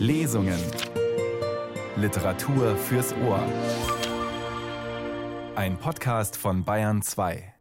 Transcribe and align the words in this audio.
Lesungen. 0.00 0.58
Literatur 1.96 2.74
fürs 2.74 3.12
Ohr. 3.22 3.44
Ein 5.56 5.76
Podcast 5.76 6.38
von 6.38 6.64
Bayern 6.64 7.02
2. 7.02 7.52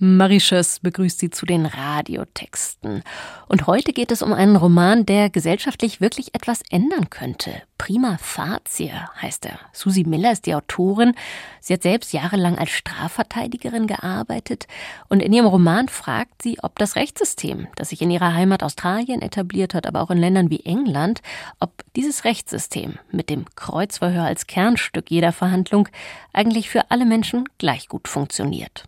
Mauritius 0.00 0.78
begrüßt 0.78 1.18
Sie 1.18 1.30
zu 1.30 1.44
den 1.44 1.66
Radiotexten. 1.66 3.02
Und 3.48 3.66
heute 3.66 3.92
geht 3.92 4.12
es 4.12 4.22
um 4.22 4.32
einen 4.32 4.54
Roman, 4.54 5.04
der 5.04 5.28
gesellschaftlich 5.28 6.00
wirklich 6.00 6.36
etwas 6.36 6.62
ändern 6.70 7.10
könnte. 7.10 7.62
Prima 7.78 8.16
facie 8.18 8.92
heißt 9.20 9.46
er. 9.46 9.58
Susie 9.72 10.04
Miller 10.04 10.30
ist 10.30 10.46
die 10.46 10.54
Autorin. 10.54 11.14
Sie 11.60 11.74
hat 11.74 11.82
selbst 11.82 12.12
jahrelang 12.12 12.56
als 12.58 12.70
Strafverteidigerin 12.70 13.88
gearbeitet. 13.88 14.68
Und 15.08 15.20
in 15.20 15.32
ihrem 15.32 15.46
Roman 15.46 15.88
fragt 15.88 16.42
sie, 16.42 16.58
ob 16.62 16.78
das 16.78 16.94
Rechtssystem, 16.94 17.66
das 17.74 17.88
sich 17.88 18.00
in 18.00 18.12
ihrer 18.12 18.34
Heimat 18.34 18.62
Australien 18.62 19.20
etabliert 19.20 19.74
hat, 19.74 19.88
aber 19.88 20.00
auch 20.00 20.10
in 20.12 20.18
Ländern 20.18 20.48
wie 20.48 20.64
England, 20.64 21.22
ob 21.58 21.72
dieses 21.96 22.22
Rechtssystem 22.24 23.00
mit 23.10 23.30
dem 23.30 23.46
Kreuzverhör 23.56 24.22
als 24.22 24.46
Kernstück 24.46 25.10
jeder 25.10 25.32
Verhandlung 25.32 25.88
eigentlich 26.32 26.70
für 26.70 26.92
alle 26.92 27.04
Menschen 27.04 27.48
gleich 27.58 27.88
gut 27.88 28.06
funktioniert. 28.06 28.84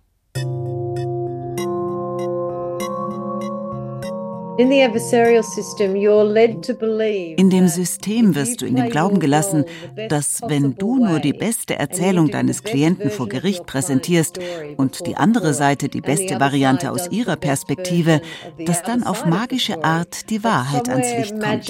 In 7.37 7.49
dem 7.49 7.69
System 7.69 8.35
wirst 8.35 8.61
du 8.61 8.67
in 8.67 8.77
dem 8.77 8.91
Glauben 8.91 9.19
gelassen, 9.19 9.65
dass 10.11 10.43
wenn 10.47 10.75
du 10.75 10.99
nur 10.99 11.19
die 11.19 11.33
beste 11.33 11.79
Erzählung 11.79 12.31
deines 12.31 12.63
Klienten 12.63 13.09
vor 13.09 13.27
Gericht 13.27 13.65
präsentierst 13.65 14.39
und 14.77 15.07
die 15.07 15.17
andere 15.17 15.55
Seite 15.55 15.89
die 15.89 16.03
beste 16.03 16.39
Variante 16.41 16.91
aus 16.91 17.11
ihrer 17.11 17.37
Perspektive, 17.37 18.21
dass 18.67 18.83
dann 18.83 19.03
auf 19.03 19.25
magische 19.25 19.83
Art 19.83 20.29
die 20.29 20.45
Wahrheit 20.45 20.91
ans 20.91 21.09
Licht 21.17 21.41
kommt. 21.41 21.67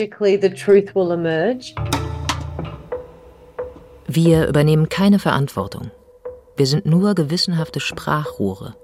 Wir 4.09 4.49
übernehmen 4.49 4.89
keine 4.89 5.21
Verantwortung. 5.21 5.93
Wir 6.57 6.67
sind 6.67 6.87
nur 6.87 7.15
gewissenhafte 7.15 7.79
Sprachrohre, 7.79 8.75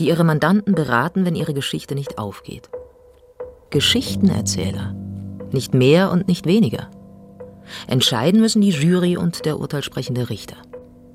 die 0.00 0.08
ihre 0.08 0.24
Mandanten 0.24 0.74
beraten, 0.74 1.24
wenn 1.24 1.36
ihre 1.36 1.54
Geschichte 1.54 1.94
nicht 1.94 2.18
aufgeht. 2.18 2.68
Geschichtenerzähler. 3.70 4.94
Nicht 5.52 5.74
mehr 5.74 6.10
und 6.10 6.28
nicht 6.28 6.46
weniger. 6.46 6.88
Entscheiden 7.86 8.40
müssen 8.40 8.62
die 8.62 8.70
Jury 8.70 9.16
und 9.16 9.44
der 9.44 9.60
urteilsprechende 9.60 10.30
Richter. 10.30 10.56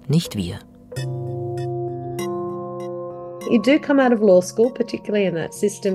Nicht 0.08 0.36
wir. 0.36 0.60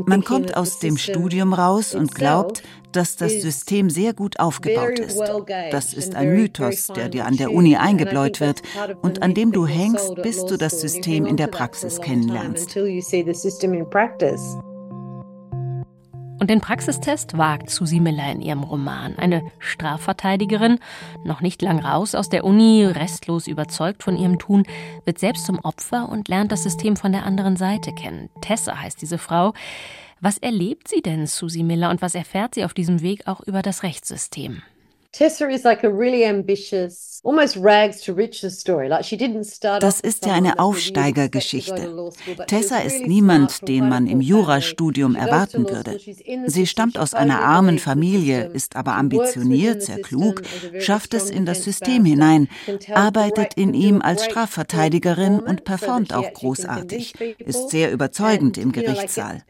Man 0.06 0.24
kommt 0.24 0.56
aus 0.56 0.78
dem 0.78 0.96
Studium 0.96 1.52
raus 1.52 1.94
und 1.94 2.14
glaubt, 2.14 2.62
dass 2.92 3.16
das 3.16 3.32
System 3.32 3.90
sehr 3.90 4.14
gut 4.14 4.38
aufgebaut 4.38 4.98
ist. 4.98 5.20
Das 5.70 5.94
ist 5.94 6.14
ein 6.14 6.34
Mythos, 6.34 6.88
der 6.88 7.08
dir 7.08 7.26
an 7.26 7.36
der 7.36 7.52
Uni 7.52 7.76
eingebläut 7.76 8.40
wird 8.40 8.62
und 9.02 9.22
an 9.22 9.34
dem 9.34 9.52
du 9.52 9.66
hängst, 9.66 10.14
bis 10.22 10.44
du 10.44 10.56
das 10.56 10.80
System 10.80 11.26
in 11.26 11.36
der 11.36 11.48
Praxis 11.48 12.00
kennenlernst. 12.00 12.76
Und 16.38 16.50
den 16.50 16.60
Praxistest 16.60 17.36
wagt 17.36 17.68
Susi 17.68 17.98
Miller 17.98 18.30
in 18.30 18.40
ihrem 18.40 18.62
Roman. 18.62 19.18
Eine 19.18 19.42
Strafverteidigerin, 19.58 20.78
noch 21.24 21.40
nicht 21.40 21.62
lang 21.62 21.80
raus 21.80 22.14
aus 22.14 22.28
der 22.28 22.44
Uni, 22.44 22.84
restlos 22.84 23.48
überzeugt 23.48 24.04
von 24.04 24.16
ihrem 24.16 24.38
Tun, 24.38 24.64
wird 25.04 25.18
selbst 25.18 25.46
zum 25.46 25.58
Opfer 25.58 26.08
und 26.08 26.28
lernt 26.28 26.52
das 26.52 26.62
System 26.62 26.96
von 26.96 27.10
der 27.10 27.26
anderen 27.26 27.56
Seite 27.56 27.92
kennen. 27.92 28.30
Tessa 28.40 28.78
heißt 28.80 29.02
diese 29.02 29.18
Frau. 29.18 29.52
Was 30.20 30.38
erlebt 30.38 30.88
sie 30.88 31.02
denn, 31.02 31.26
Susi 31.26 31.62
Miller, 31.62 31.90
und 31.90 32.02
was 32.02 32.14
erfährt 32.14 32.54
sie 32.54 32.64
auf 32.64 32.74
diesem 32.74 33.02
Weg 33.02 33.26
auch 33.26 33.40
über 33.40 33.62
das 33.62 33.82
Rechtssystem? 33.82 34.62
Tessa 35.10 35.48
is 35.48 35.64
like 35.64 35.84
a 35.84 35.90
really 35.90 36.22
ambitious, 36.24 37.22
almost 37.24 37.56
rags 37.56 38.02
to 38.02 38.12
riches 38.12 38.60
story. 38.60 38.88
Like 38.88 39.04
she 39.04 39.16
didn't 39.16 39.44
start 39.44 39.82
Das 39.82 40.00
ist 40.00 40.26
ja 40.26 40.34
eine 40.34 40.58
Aufsteigergeschichte. 40.58 41.90
Tessa 42.46 42.80
ist 42.80 43.06
niemand, 43.06 43.66
den 43.66 43.88
man 43.88 44.06
im 44.06 44.20
Jurastudium 44.20 45.14
erwarten 45.14 45.66
würde. 45.68 45.98
Sie 46.46 46.66
stammt 46.66 46.98
aus 46.98 47.14
einer 47.14 47.40
armen 47.40 47.78
Familie, 47.78 48.50
ist 48.52 48.76
aber 48.76 48.96
ambitioniert, 48.96 49.82
sehr 49.82 50.02
klug, 50.02 50.42
schafft 50.78 51.14
es 51.14 51.30
in 51.30 51.46
das 51.46 51.64
System 51.64 52.04
hinein, 52.04 52.48
arbeitet 52.92 53.54
in 53.54 53.72
ihm 53.72 54.02
als 54.02 54.26
Strafverteidigerin 54.26 55.40
und 55.40 55.64
performt 55.64 56.12
auch 56.12 56.30
großartig, 56.34 57.14
ist 57.38 57.70
sehr 57.70 57.92
überzeugend 57.92 58.58
im 58.58 58.72
Gerichtssaal. 58.72 59.42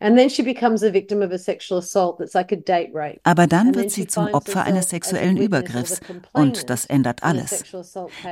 And 0.00 0.16
then 0.16 0.30
she 0.30 0.42
becomes 0.42 0.82
a 0.82 0.92
victim 0.92 1.20
of 1.20 1.32
a 1.32 1.38
sexual 1.38 1.80
assault 1.80 2.18
that's 2.18 2.34
like 2.34 2.52
a 2.52 2.59
aber 3.22 3.46
dann 3.46 3.74
wird 3.74 3.90
sie 3.90 4.06
zum 4.06 4.28
Opfer 4.32 4.64
eines 4.64 4.90
sexuellen 4.90 5.36
Übergriffs 5.36 6.00
und 6.32 6.70
das 6.70 6.86
ändert 6.86 7.22
alles. 7.22 7.64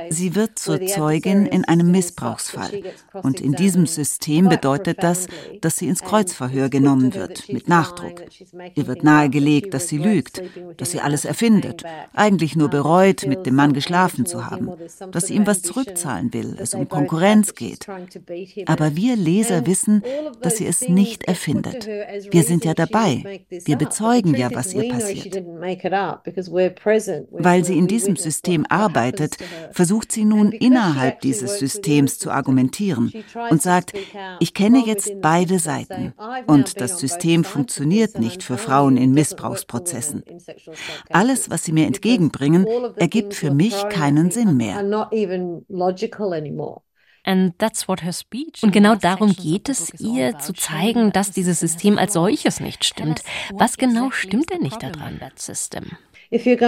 Sie 0.09 0.35
wird 0.35 0.59
zur 0.59 0.85
Zeugin 0.85 1.45
in 1.45 1.65
einem 1.65 1.91
Missbrauchsfall 1.91 2.83
und 3.23 3.41
in 3.41 3.53
diesem 3.53 3.85
System 3.85 4.49
bedeutet 4.49 5.03
das, 5.03 5.27
dass 5.61 5.77
sie 5.77 5.87
ins 5.87 6.01
Kreuzverhör 6.01 6.69
genommen 6.69 7.13
wird, 7.13 7.51
mit 7.51 7.67
Nachdruck. 7.67 8.23
Ihr 8.75 8.87
wird 8.87 9.03
nahegelegt, 9.03 9.73
dass 9.73 9.87
sie 9.87 9.97
lügt, 9.97 10.41
dass 10.77 10.91
sie 10.91 11.01
alles 11.01 11.25
erfindet, 11.25 11.83
eigentlich 12.13 12.55
nur 12.55 12.69
bereut, 12.69 13.25
mit 13.25 13.45
dem 13.45 13.55
Mann 13.55 13.73
geschlafen 13.73 14.25
zu 14.25 14.45
haben, 14.45 14.71
dass 15.11 15.27
sie 15.27 15.35
ihm 15.35 15.47
was 15.47 15.61
zurückzahlen 15.61 16.33
will, 16.33 16.57
es 16.59 16.73
um 16.73 16.87
Konkurrenz 16.87 17.55
geht. 17.55 17.87
Aber 18.65 18.95
wir 18.95 19.15
Leser 19.15 19.65
wissen, 19.65 20.03
dass 20.41 20.57
sie 20.57 20.65
es 20.65 20.87
nicht 20.87 21.23
erfindet. 21.23 21.87
Wir 21.87 22.43
sind 22.43 22.65
ja 22.65 22.73
dabei. 22.73 23.41
Wir 23.49 23.77
bezeugen 23.77 24.18
zeigen 24.19 24.35
ja, 24.35 24.49
was 24.53 24.73
ihr 24.73 24.89
passiert. 24.89 25.35
Weil 27.31 27.65
sie 27.65 27.77
in 27.77 27.87
diesem 27.87 28.15
System 28.15 28.65
arbeitet, 28.69 29.37
versucht 29.71 30.11
sie 30.11 30.25
nun 30.25 30.51
innerhalb 30.51 31.21
dieses 31.21 31.59
Systems 31.59 32.19
zu 32.19 32.31
argumentieren 32.31 33.11
und 33.49 33.61
sagt, 33.61 33.93
ich 34.39 34.53
kenne 34.53 34.83
jetzt 34.85 35.21
beide 35.21 35.59
Seiten 35.59 36.13
und 36.47 36.79
das 36.81 36.99
System 36.99 37.43
funktioniert 37.43 38.19
nicht 38.19 38.43
für 38.43 38.57
Frauen 38.57 38.97
in 38.97 39.13
Missbrauchsprozessen. 39.13 40.23
Alles, 41.09 41.49
was 41.49 41.63
sie 41.63 41.71
mir 41.71 41.87
entgegenbringen, 41.87 42.67
ergibt 42.95 43.33
für 43.33 43.51
mich 43.51 43.75
keinen 43.89 44.31
Sinn 44.31 44.57
mehr. 44.57 44.83
Und 47.25 48.71
genau 48.71 48.95
darum 48.95 49.33
geht 49.33 49.69
es 49.69 49.99
ihr, 49.99 50.39
zu 50.39 50.53
zeigen, 50.53 51.11
dass 51.11 51.31
dieses 51.31 51.59
System 51.59 51.97
als 51.97 52.13
solches 52.13 52.59
nicht 52.59 52.85
stimmt. 52.85 53.21
Was 53.53 53.77
genau 53.77 54.11
stimmt 54.11 54.51
denn 54.51 54.61
nicht 54.61 54.81
daran, 54.81 55.19
das 55.19 55.45
System? 55.45 55.85
Wenn 56.31 56.59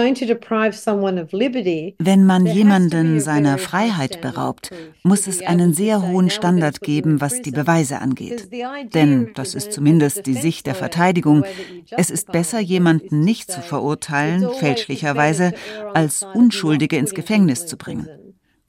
man 2.26 2.46
jemanden 2.46 3.20
seiner 3.20 3.58
Freiheit 3.58 4.20
beraubt, 4.20 4.70
muss 5.04 5.28
es 5.28 5.40
einen 5.40 5.72
sehr 5.72 6.02
hohen 6.02 6.30
Standard 6.30 6.80
geben, 6.80 7.20
was 7.20 7.42
die 7.42 7.52
Beweise 7.52 8.00
angeht. 8.00 8.48
Denn, 8.92 9.30
das 9.34 9.54
ist 9.54 9.72
zumindest 9.72 10.26
die 10.26 10.34
Sicht 10.34 10.66
der 10.66 10.74
Verteidigung, 10.74 11.44
es 11.92 12.10
ist 12.10 12.32
besser, 12.32 12.58
jemanden 12.58 13.20
nicht 13.20 13.52
zu 13.52 13.60
verurteilen, 13.60 14.48
fälschlicherweise, 14.58 15.54
als 15.94 16.26
Unschuldige 16.34 16.96
ins 16.96 17.14
Gefängnis 17.14 17.66
zu 17.66 17.76
bringen. 17.76 18.08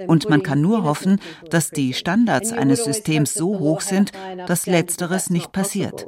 Und 0.07 0.29
man 0.29 0.43
kann 0.43 0.61
nur 0.61 0.83
hoffen, 0.83 1.19
dass 1.49 1.69
die 1.69 1.93
Standards 1.93 2.51
eines 2.51 2.83
Systems 2.83 3.33
so 3.33 3.59
hoch 3.59 3.81
sind, 3.81 4.11
dass 4.47 4.65
letzteres 4.65 5.29
nicht 5.29 5.51
passiert. 5.51 6.07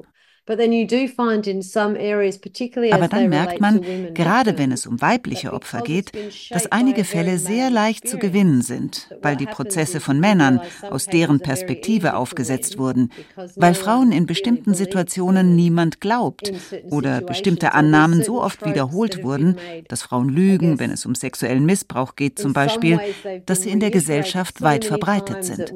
Aber 2.94 3.08
dann 3.08 3.30
merkt 3.30 3.60
man, 3.60 3.82
gerade 4.14 4.58
wenn 4.60 4.72
es 4.72 4.86
um 4.86 5.02
weibliche 5.02 5.54
Opfer 5.54 5.82
geht, 5.82 6.12
dass 6.52 6.72
einige 6.72 7.04
Fälle 7.04 7.40
sehr 7.40 7.72
leicht 7.72 8.08
zu 8.08 8.18
gewinnen 8.20 8.62
sind, 8.62 9.10
weil 9.22 9.36
die 9.36 9.48
Prozesse 9.48 10.00
von 10.00 10.20
Männern 10.20 10.62
aus 10.90 11.08
deren 11.08 11.40
Perspektive 11.40 12.16
aufgesetzt 12.16 12.78
wurden, 12.78 13.12
weil 13.56 13.74
Frauen 13.74 14.12
in 14.12 14.28
bestimmten 14.28 14.76
Situationen 14.76 15.56
niemand 15.56 16.00
glaubt 16.00 16.52
oder 16.92 17.22
bestimmte 17.22 17.74
Annahmen 17.74 18.24
so 18.24 18.42
oft 18.42 18.66
wiederholt 18.66 19.24
wurden, 19.24 19.58
dass 19.88 20.04
Frauen 20.04 20.30
lügen, 20.30 20.80
wenn 20.80 20.92
es 20.92 21.06
um 21.08 21.16
sexuellen 21.16 21.66
Missbrauch 21.66 22.16
geht 22.16 22.38
zum 22.38 22.54
Beispiel, 22.54 23.00
dass 23.46 23.64
sie 23.64 23.70
in 23.72 23.80
der 23.80 23.90
Gesellschaft 23.92 24.62
weit 24.62 24.86
verbreitet 24.86 25.44
sind. 25.44 25.74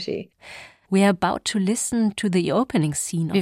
Society. 0.00 0.30
Wir 0.92 1.02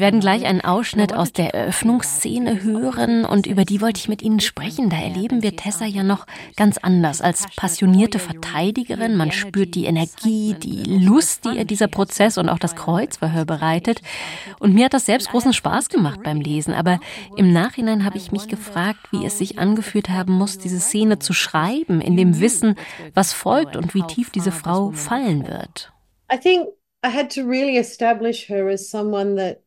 werden 0.01 0.21
gleich 0.21 0.45
einen 0.45 0.61
Ausschnitt 0.61 1.15
aus 1.15 1.33
der 1.33 1.55
Eröffnungsszene 1.55 2.63
hören 2.63 3.25
und 3.25 3.47
über 3.47 3.65
die 3.65 3.81
wollte 3.81 4.01
ich 4.01 4.09
mit 4.11 4.21
Ihnen 4.21 4.41
sprechen. 4.41 4.91
Da 4.91 4.99
erleben 4.99 5.43
wir 5.43 5.57
Tessa 5.57 5.87
ja 5.87 6.03
noch 6.03 6.27
ganz 6.57 6.77
anders 6.77 7.23
als 7.23 7.47
passionierte 7.57 8.19
Verteidigerin. 8.19 9.17
Man 9.17 9.33
spürt 9.33 9.75
die 9.77 9.87
Energie, 9.87 10.57
die 10.63 10.83
Lust, 10.83 11.47
die 11.47 11.57
ihr 11.57 11.65
dieser 11.65 11.89
Prozess 11.89 12.37
und 12.37 12.51
auch 12.51 12.59
das 12.59 12.77
Kreuzverhör 12.77 13.47
bereitet. 13.47 14.03
Und 14.61 14.75
mir 14.75 14.85
hat 14.85 14.93
das 14.93 15.07
selbst 15.07 15.31
großen 15.31 15.55
Spaß 15.55 15.89
gemacht 15.89 16.23
beim 16.23 16.43
Lesen. 16.43 16.75
Aber 16.75 17.01
im 17.39 17.51
Nachhinein 17.55 18.05
habe 18.05 18.19
ich 18.19 18.31
mich 18.31 18.49
gefragt, 18.49 19.11
wie 19.11 19.25
es 19.25 19.39
sich 19.39 19.59
angefühlt 19.59 20.11
haben 20.11 20.35
muss, 20.35 20.59
diese 20.59 20.81
Szene 20.81 21.19
zu 21.19 21.33
schreiben, 21.33 22.03
in 22.03 22.19
dem 22.19 22.41
Wissen, 22.41 22.75
was 23.15 23.33
folgt 23.33 23.75
und 23.75 23.95
wie 23.95 24.03
tief 24.03 24.29
diese 24.29 24.53
Frau 24.53 24.91
fallen 24.91 25.49
wird. 25.49 25.93
I 26.29 26.37
think 26.37 26.75
I 27.03 27.11
had 27.11 27.31
to 27.31 27.45
really 27.47 27.77
establish 27.77 28.47
her 28.49 28.69
as 28.69 28.89
someone 28.91 29.37
that 29.37 29.63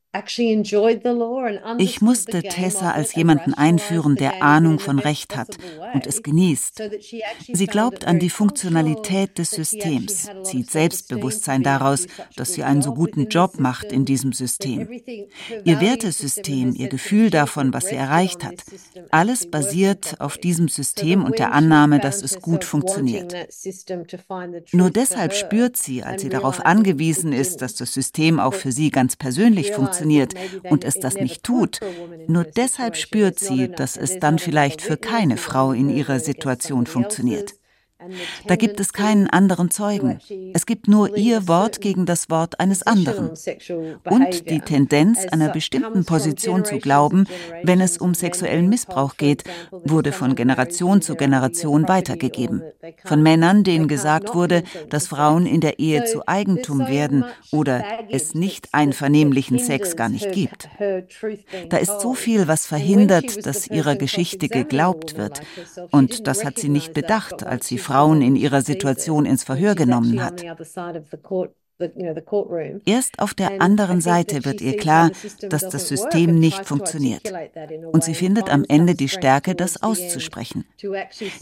ich 1.78 2.02
musste 2.02 2.44
Tessa 2.44 2.92
als 2.92 3.16
jemanden 3.16 3.54
einführen, 3.54 4.16
der 4.18 4.44
Ahnung 4.44 4.80
von 4.80 5.00
Recht 5.00 5.38
hat 5.38 5.58
und 5.94 6.06
es 6.06 6.22
genießt. 6.22 6.84
Sie 7.54 7.66
glaubt 7.68 8.06
an 8.06 8.20
die 8.20 8.30
Funktionalität 8.30 9.38
des 9.38 9.52
Systems, 9.52 10.30
zieht 10.44 10.70
Selbstbewusstsein 10.70 11.64
daraus, 11.64 12.08
dass 12.36 12.54
sie 12.54 12.64
einen 12.64 12.82
so 12.82 12.94
guten 12.94 13.28
Job 13.28 13.60
macht 13.60 13.94
in 13.94 14.04
diesem 14.04 14.34
System. 14.34 14.90
Ihr 15.64 15.80
Wertesystem, 15.80 16.74
ihr 16.76 16.90
Gefühl 16.90 17.30
davon, 17.30 17.74
was 17.74 17.88
sie 17.88 17.96
erreicht 17.96 18.44
hat, 18.44 18.64
alles 19.12 19.50
basiert 19.50 20.20
auf 20.20 20.38
diesem 20.38 20.68
System 20.68 21.24
und 21.24 21.40
der 21.40 21.54
Annahme, 21.54 22.00
dass 22.00 22.22
es 22.22 22.42
gut 22.42 22.66
funktioniert. 22.66 23.34
Nur 24.74 24.90
deshalb 24.90 25.34
spürt 25.34 25.78
sie, 25.78 26.04
als 26.04 26.22
sie 26.22 26.30
darauf 26.30 26.66
angewiesen 26.66 27.32
ist, 27.32 27.62
dass 27.62 27.76
das 27.76 27.94
System 27.94 28.42
auch 28.42 28.54
für 28.54 28.74
sie 28.74 28.92
ganz 28.92 29.16
persönlich 29.16 29.72
funktioniert, 29.72 30.01
funktioniert 30.02 30.34
und 30.70 30.84
es 30.84 30.96
das 30.96 31.16
nicht 31.16 31.44
tut, 31.44 31.80
nur 32.28 32.44
deshalb 32.44 32.96
spürt 32.96 33.40
sie, 33.40 33.70
dass 33.70 33.98
es 33.98 34.20
dann 34.20 34.40
vielleicht 34.40 34.82
für 34.82 34.98
keine 34.98 35.38
Frau 35.38 35.72
in 35.72 35.90
ihrer 35.90 36.20
Situation 36.20 36.86
funktioniert. 36.86 37.54
Da 38.48 38.56
gibt 38.56 38.80
es 38.80 38.94
keinen 38.94 39.30
anderen 39.30 39.72
Zeugen. 39.72 40.20
Es 40.54 40.66
gibt 40.66 40.88
nur 40.88 41.18
ihr 41.18 41.48
Wort 41.48 41.82
gegen 41.82 42.06
das 42.06 42.30
Wort 42.30 42.60
eines 42.60 42.84
anderen. 42.84 43.32
Und 44.06 44.50
die 44.50 44.60
Tendenz, 44.60 45.26
einer 45.26 45.50
bestimmten 45.50 46.06
Position 46.06 46.66
zu 46.66 46.78
glauben, 46.78 47.26
wenn 47.64 47.82
es 47.82 47.98
um 47.98 48.14
sexuellen 48.14 48.70
Missbrauch 48.70 49.18
geht, 49.18 49.44
wurde 49.72 50.12
von 50.12 50.36
Generation 50.36 51.02
zu 51.02 51.16
Generation 51.16 51.88
weitergegeben. 51.88 52.62
Von 53.06 53.22
Männern, 53.22 53.64
denen 53.64 53.88
gesagt 53.88 54.34
wurde, 54.34 54.64
dass 54.90 55.08
Frauen 55.08 55.46
in 55.46 55.62
der 55.62 55.80
Ehe 55.80 56.06
zu 56.06 56.28
Eigentum 56.28 56.88
werden 56.88 57.26
oder 57.52 57.84
es 58.10 58.34
nicht 58.34 58.70
einvernehmlichen 58.72 59.60
Sex 59.60 59.96
gar 59.96 60.10
nicht 60.10 60.32
gibt. 60.32 60.70
Da 61.70 61.78
ist 61.78 62.02
so 62.02 62.14
viel, 62.14 62.48
was 62.48 62.66
verhindert, 62.66 63.46
dass 63.46 63.68
ihrer 63.68 63.96
Geschichte 63.96 64.48
geglaubt 64.48 65.18
wird. 65.18 65.42
Und 65.92 66.28
das 66.28 66.44
hat 66.44 66.60
sie 66.60 66.70
nicht 66.70 66.94
bedacht, 66.94 67.46
als 67.46 67.68
sie 67.68 67.78
Frauen 67.92 68.22
in 68.22 68.36
ihrer 68.36 68.62
Situation 68.62 69.26
ins 69.26 69.44
Verhör 69.44 69.76
genommen 69.76 70.24
hat. 70.24 70.42
Erst 72.86 73.20
auf 73.20 73.34
der 73.34 73.62
anderen 73.62 74.02
Seite 74.02 74.46
wird 74.46 74.62
ihr 74.62 74.78
klar, 74.78 75.12
dass 75.50 75.68
das 75.68 75.88
System 75.88 76.40
nicht 76.40 76.66
funktioniert. 76.66 77.34
Und 77.92 78.04
sie 78.04 78.14
findet 78.14 78.50
am 78.54 78.64
Ende 78.68 78.94
die 78.96 79.10
Stärke, 79.10 79.56
das 79.56 79.82
auszusprechen. 79.82 80.66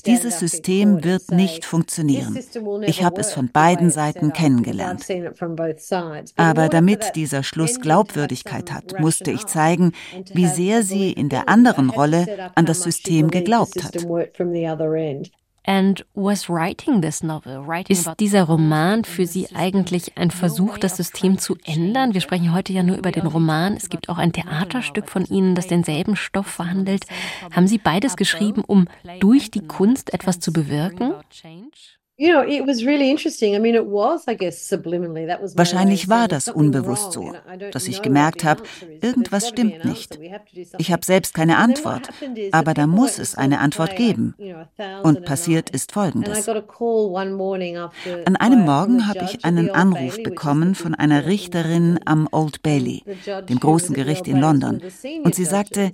Dieses 0.06 0.40
System 0.40 1.04
wird 1.04 1.30
nicht 1.32 1.66
funktionieren. 1.66 2.40
Ich 2.84 3.04
habe 3.04 3.20
es 3.22 3.34
von 3.34 3.50
beiden 3.50 3.90
Seiten 3.90 4.32
kennengelernt. 4.34 5.06
Aber 6.36 6.70
damit 6.70 7.16
dieser 7.16 7.44
Schluss 7.44 7.82
Glaubwürdigkeit 7.82 8.72
hat, 8.72 9.00
musste 9.00 9.32
ich 9.32 9.46
zeigen, 9.46 9.92
wie 10.34 10.48
sehr 10.48 10.84
sie 10.84 11.12
in 11.12 11.30
der 11.30 11.50
anderen 11.50 11.90
Rolle 11.90 12.52
an 12.56 12.66
das 12.66 12.82
System 12.82 13.30
geglaubt 13.30 13.84
hat. 13.84 13.98
Ist 17.88 18.10
dieser 18.20 18.44
Roman 18.44 19.04
für 19.04 19.26
Sie 19.26 19.48
eigentlich 19.56 20.18
ein 20.18 20.32
Versuch, 20.32 20.78
das 20.78 20.98
System 20.98 21.38
zu 21.38 21.58
ändern? 21.66 22.14
Wir 22.14 22.22
sprechen 22.22 22.54
heute 22.54 22.74
ja 22.74 22.84
nur 22.84 22.98
über 22.98 23.12
den 23.12 23.28
Roman. 23.28 23.74
Es 23.76 23.90
gibt 23.90 24.10
auch 24.10 24.18
ein 24.18 24.34
Theaterstück 24.34 25.10
von 25.10 25.26
Ihnen, 25.26 25.56
das 25.56 25.68
denselben 25.68 26.16
Stoff 26.16 26.48
verhandelt. 26.48 27.06
Haben 27.52 27.68
Sie 27.68 27.78
beides 27.78 28.16
geschrieben, 28.16 28.64
um 28.66 28.88
durch 29.20 29.52
die 29.52 29.66
Kunst 29.66 30.14
etwas 30.14 30.40
zu 30.40 30.54
bewirken? 30.54 31.14
Wahrscheinlich 35.56 36.10
war 36.10 36.28
das 36.28 36.50
unbewusst 36.50 37.14
so, 37.14 37.34
dass 37.72 37.88
ich 37.88 38.02
gemerkt 38.02 38.44
habe, 38.44 38.64
irgendwas 39.02 39.48
stimmt 39.48 39.86
nicht. 39.86 40.20
Ich 40.78 40.92
habe 40.92 41.06
selbst 41.06 41.34
keine 41.34 41.56
Antwort, 41.58 42.10
aber 42.52 42.74
da 42.74 42.88
muss 42.88 43.20
es 43.20 43.36
eine 43.36 43.60
Antwort 43.60 43.96
geben. 43.96 44.36
Und 45.04 45.24
passiert 45.24 45.70
ist 45.70 45.94
Folgendes. 45.94 46.50
An 46.50 46.58
einem 48.36 48.66
Morgen 48.66 49.08
habe 49.08 49.24
ich 49.24 49.46
einen 49.46 49.70
Anruf 49.70 50.22
bekommen 50.22 50.76
von 50.76 50.96
einer 50.96 51.26
Richterin 51.26 52.02
am 52.04 52.28
Old 52.32 52.62
Bailey, 52.62 53.04
dem 53.48 53.62
großen 53.62 53.96
Gericht 53.96 54.28
in 54.28 54.42
London, 54.42 54.82
und 55.24 55.36
sie 55.36 55.46
sagte, 55.46 55.94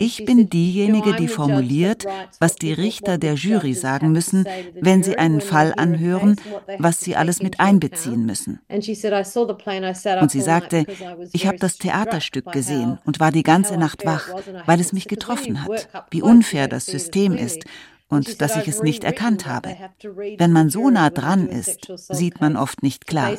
ich 0.00 0.24
bin 0.24 0.48
diejenige, 0.48 1.14
die 1.14 1.28
formuliert, 1.28 2.06
was 2.38 2.56
die 2.56 2.72
Richter 2.72 3.18
der 3.18 3.34
Jury 3.34 3.74
sagen 3.74 4.12
müssen, 4.12 4.46
wenn 4.80 5.02
sie 5.02 5.18
einen 5.18 5.42
Fall 5.42 5.74
anhören, 5.76 6.36
was 6.78 7.00
sie 7.00 7.16
alles 7.16 7.42
mit 7.42 7.60
einbeziehen 7.60 8.24
müssen. 8.24 8.60
Und 8.70 8.82
sie 8.82 8.94
sagte, 10.40 10.86
ich 11.32 11.46
habe 11.46 11.58
das 11.58 11.76
Theaterstück 11.76 12.50
gesehen 12.50 12.98
und 13.04 13.20
war 13.20 13.30
die 13.30 13.42
ganze 13.42 13.76
Nacht 13.76 14.06
wach, 14.06 14.28
weil 14.64 14.80
es 14.80 14.94
mich 14.94 15.06
getroffen 15.06 15.62
hat, 15.62 15.88
wie 16.10 16.22
unfair 16.22 16.66
das 16.66 16.86
System 16.86 17.36
ist 17.36 17.64
und 18.10 18.40
dass 18.40 18.56
ich 18.56 18.68
es 18.68 18.82
nicht 18.82 19.04
erkannt 19.04 19.46
habe. 19.46 19.76
Wenn 20.36 20.52
man 20.52 20.68
so 20.68 20.90
nah 20.90 21.10
dran 21.10 21.48
ist, 21.48 21.90
sieht 21.96 22.40
man 22.40 22.56
oft 22.56 22.82
nicht 22.82 23.06
klar. 23.06 23.32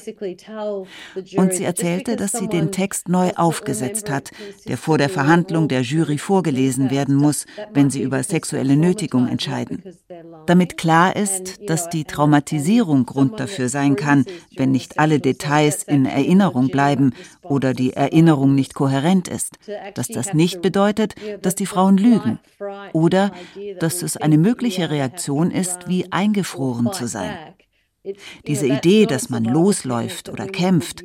Und 1.35 1.53
sie 1.53 1.63
erzählte, 1.63 2.15
dass 2.15 2.31
sie 2.31 2.47
den 2.47 2.71
Text 2.71 3.09
neu 3.09 3.31
aufgesetzt 3.35 4.09
hat, 4.09 4.31
der 4.67 4.77
vor 4.77 4.97
der 4.97 5.09
Verhandlung 5.09 5.67
der 5.67 5.81
Jury 5.81 6.17
vorgelesen 6.17 6.89
werden 6.89 7.15
muss, 7.15 7.45
wenn 7.73 7.89
sie 7.89 8.01
über 8.01 8.23
sexuelle 8.23 8.77
Nötigung 8.77 9.27
entscheiden. 9.27 9.83
Damit 10.47 10.77
klar 10.77 11.15
ist, 11.15 11.59
dass 11.69 11.89
die 11.89 12.05
Traumatisierung 12.05 13.05
Grund 13.05 13.39
dafür 13.39 13.69
sein 13.69 13.95
kann, 13.95 14.25
wenn 14.55 14.71
nicht 14.71 14.99
alle 14.99 15.19
Details 15.19 15.83
in 15.83 16.05
Erinnerung 16.05 16.69
bleiben 16.69 17.13
oder 17.51 17.73
die 17.73 17.93
Erinnerung 17.93 18.55
nicht 18.55 18.73
kohärent 18.73 19.27
ist. 19.27 19.59
Dass 19.93 20.07
das 20.07 20.33
nicht 20.33 20.61
bedeutet, 20.61 21.15
dass 21.41 21.53
die 21.53 21.65
Frauen 21.65 21.97
lügen 21.97 22.39
oder 22.93 23.31
dass 23.79 24.01
es 24.01 24.15
eine 24.15 24.37
mögliche 24.37 24.89
Reaktion 24.89 25.51
ist, 25.51 25.87
wie 25.87 26.11
eingefroren 26.11 26.93
zu 26.93 27.07
sein. 27.07 27.35
Diese 28.47 28.67
Idee, 28.67 29.05
dass 29.05 29.29
man 29.29 29.43
losläuft 29.43 30.29
oder 30.29 30.47
kämpft, 30.47 31.03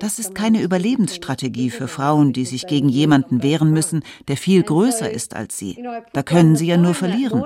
das 0.00 0.18
ist 0.18 0.34
keine 0.34 0.60
Überlebensstrategie 0.60 1.70
für 1.70 1.86
Frauen, 1.86 2.32
die 2.32 2.44
sich 2.44 2.66
gegen 2.66 2.88
jemanden 2.88 3.44
wehren 3.44 3.72
müssen, 3.72 4.02
der 4.26 4.36
viel 4.36 4.64
größer 4.64 5.08
ist 5.08 5.36
als 5.36 5.56
sie. 5.56 5.78
Da 6.12 6.22
können 6.24 6.56
sie 6.56 6.66
ja 6.66 6.76
nur 6.76 6.94
verlieren. 6.94 7.42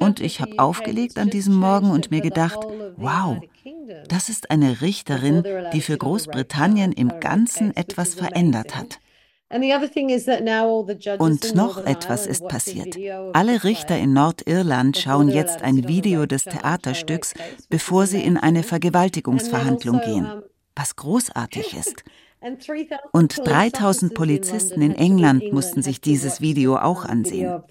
Und 0.00 0.20
ich 0.20 0.40
habe 0.40 0.58
aufgelegt 0.58 1.18
an 1.18 1.28
diesem 1.28 1.54
Morgen 1.54 1.90
und 1.90 2.10
mir 2.10 2.22
gedacht, 2.22 2.60
wow, 2.96 3.38
das 4.08 4.30
ist 4.30 4.50
eine 4.50 4.80
Richterin, 4.80 5.44
die 5.74 5.82
für 5.82 5.98
Großbritannien 5.98 6.92
im 6.92 7.20
Ganzen 7.20 7.76
etwas 7.76 8.14
verändert 8.14 8.74
hat. 8.74 9.00
Und 11.18 11.54
noch 11.56 11.84
etwas 11.84 12.26
ist 12.26 12.46
passiert. 12.46 12.96
Alle 13.32 13.64
Richter 13.64 13.98
in 13.98 14.12
Nordirland 14.12 14.96
schauen 14.96 15.28
jetzt 15.28 15.62
ein 15.62 15.88
Video 15.88 16.24
des 16.26 16.44
Theaterstücks, 16.44 17.34
bevor 17.68 18.06
sie 18.06 18.22
in 18.22 18.36
eine 18.36 18.62
Vergewaltigungsverhandlung 18.62 20.00
gehen, 20.00 20.42
was 20.76 20.94
großartig 20.94 21.74
ist. 21.78 22.04
Und 23.12 23.46
3000 23.46 24.14
Polizisten 24.14 24.82
in 24.82 24.94
England 24.94 25.52
mussten 25.52 25.82
sich 25.82 26.00
dieses 26.00 26.40
Video 26.40 26.76
auch 26.76 27.04
ansehen. 27.04 27.62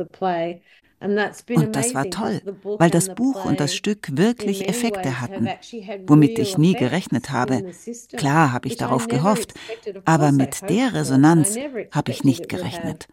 Und 1.02 1.76
das 1.76 1.94
war 1.94 2.10
toll, 2.10 2.42
weil 2.64 2.90
das 2.90 3.14
Buch 3.16 3.46
und 3.46 3.60
das 3.60 3.74
Stück 3.74 4.18
wirklich 4.18 4.68
Effekte 4.68 5.22
hatten, 5.22 5.48
womit 6.08 6.38
ich 6.40 6.58
nie 6.58 6.74
gerechnet 6.74 7.30
habe. 7.30 7.72
Klar 8.18 8.52
habe 8.52 8.68
ich 8.68 8.76
darauf 8.76 9.08
gehofft, 9.08 9.54
aber 10.06 10.32
mit 10.32 10.62
der 10.70 10.94
Resonanz 10.94 11.58
habe 11.92 12.12
ich 12.12 12.24
nicht 12.24 12.50
gerechnet. 12.50 13.08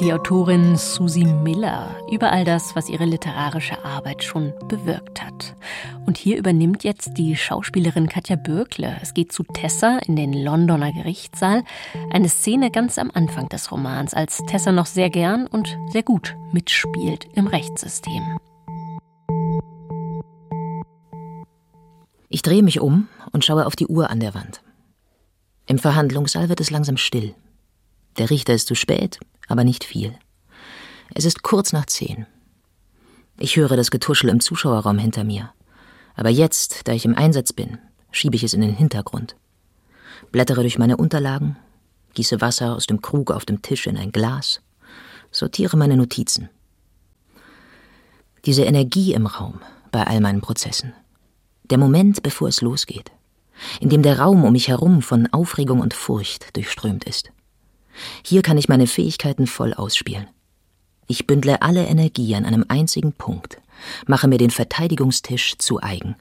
Die 0.00 0.12
Autorin 0.12 0.76
Susie 0.76 1.24
Miller 1.24 1.96
über 2.08 2.30
all 2.30 2.44
das, 2.44 2.76
was 2.76 2.88
ihre 2.88 3.04
literarische 3.04 3.84
Arbeit 3.84 4.22
schon 4.22 4.52
bewirkt 4.68 5.20
hat. 5.20 5.56
Und 6.06 6.16
hier 6.16 6.38
übernimmt 6.38 6.84
jetzt 6.84 7.18
die 7.18 7.34
Schauspielerin 7.34 8.08
Katja 8.08 8.36
Bürkle. 8.36 8.96
Es 9.02 9.12
geht 9.12 9.32
zu 9.32 9.42
Tessa 9.42 9.98
in 10.06 10.14
den 10.14 10.32
Londoner 10.32 10.92
Gerichtssaal. 10.92 11.64
Eine 12.12 12.28
Szene 12.28 12.70
ganz 12.70 12.96
am 12.96 13.10
Anfang 13.12 13.48
des 13.48 13.72
Romans, 13.72 14.14
als 14.14 14.38
Tessa 14.46 14.70
noch 14.70 14.86
sehr 14.86 15.10
gern 15.10 15.48
und 15.48 15.76
sehr 15.90 16.04
gut 16.04 16.36
mitspielt 16.52 17.26
im 17.34 17.48
Rechtssystem. 17.48 18.38
Ich 22.28 22.42
drehe 22.42 22.62
mich 22.62 22.80
um 22.80 23.08
und 23.32 23.44
schaue 23.44 23.66
auf 23.66 23.74
die 23.74 23.88
Uhr 23.88 24.10
an 24.10 24.20
der 24.20 24.34
Wand. 24.34 24.62
Im 25.66 25.80
Verhandlungssaal 25.80 26.48
wird 26.48 26.60
es 26.60 26.70
langsam 26.70 26.98
still. 26.98 27.34
Der 28.18 28.30
Richter 28.30 28.54
ist 28.54 28.68
zu 28.68 28.76
spät, 28.76 29.18
aber 29.48 29.64
nicht 29.64 29.84
viel. 29.84 30.14
Es 31.14 31.24
ist 31.24 31.42
kurz 31.42 31.72
nach 31.72 31.86
zehn. 31.86 32.26
Ich 33.38 33.56
höre 33.56 33.76
das 33.76 33.90
Getuschel 33.90 34.30
im 34.30 34.40
Zuschauerraum 34.40 34.98
hinter 34.98 35.24
mir. 35.24 35.52
Aber 36.14 36.28
jetzt, 36.28 36.86
da 36.88 36.92
ich 36.92 37.04
im 37.04 37.16
Einsatz 37.16 37.52
bin, 37.52 37.78
schiebe 38.10 38.36
ich 38.36 38.44
es 38.44 38.52
in 38.52 38.60
den 38.60 38.74
Hintergrund. 38.74 39.36
Blättere 40.32 40.62
durch 40.62 40.78
meine 40.78 40.96
Unterlagen, 40.96 41.56
gieße 42.14 42.40
Wasser 42.40 42.74
aus 42.74 42.86
dem 42.86 43.00
Krug 43.00 43.30
auf 43.30 43.44
dem 43.44 43.62
Tisch 43.62 43.86
in 43.86 43.96
ein 43.96 44.12
Glas, 44.12 44.60
sortiere 45.30 45.76
meine 45.76 45.96
Notizen. 45.96 46.48
Diese 48.44 48.64
Energie 48.64 49.14
im 49.14 49.26
Raum 49.26 49.60
bei 49.92 50.06
all 50.06 50.20
meinen 50.20 50.40
Prozessen. 50.40 50.92
Der 51.70 51.78
Moment, 51.78 52.22
bevor 52.22 52.48
es 52.48 52.60
losgeht, 52.60 53.12
in 53.80 53.88
dem 53.88 54.02
der 54.02 54.18
Raum 54.18 54.44
um 54.44 54.52
mich 54.52 54.68
herum 54.68 55.02
von 55.02 55.32
Aufregung 55.32 55.80
und 55.80 55.94
Furcht 55.94 56.56
durchströmt 56.56 57.04
ist. 57.04 57.30
Hier 58.24 58.42
kann 58.42 58.58
ich 58.58 58.68
meine 58.68 58.86
Fähigkeiten 58.86 59.46
voll 59.46 59.74
ausspielen. 59.74 60.26
Ich 61.06 61.26
bündle 61.26 61.62
alle 61.62 61.86
Energie 61.86 62.34
an 62.34 62.44
einem 62.44 62.64
einzigen 62.68 63.12
Punkt, 63.12 63.60
mache 64.06 64.28
mir 64.28 64.38
den 64.38 64.50
Verteidigungstisch 64.50 65.56
zu 65.58 65.82
eigen. 65.82 66.16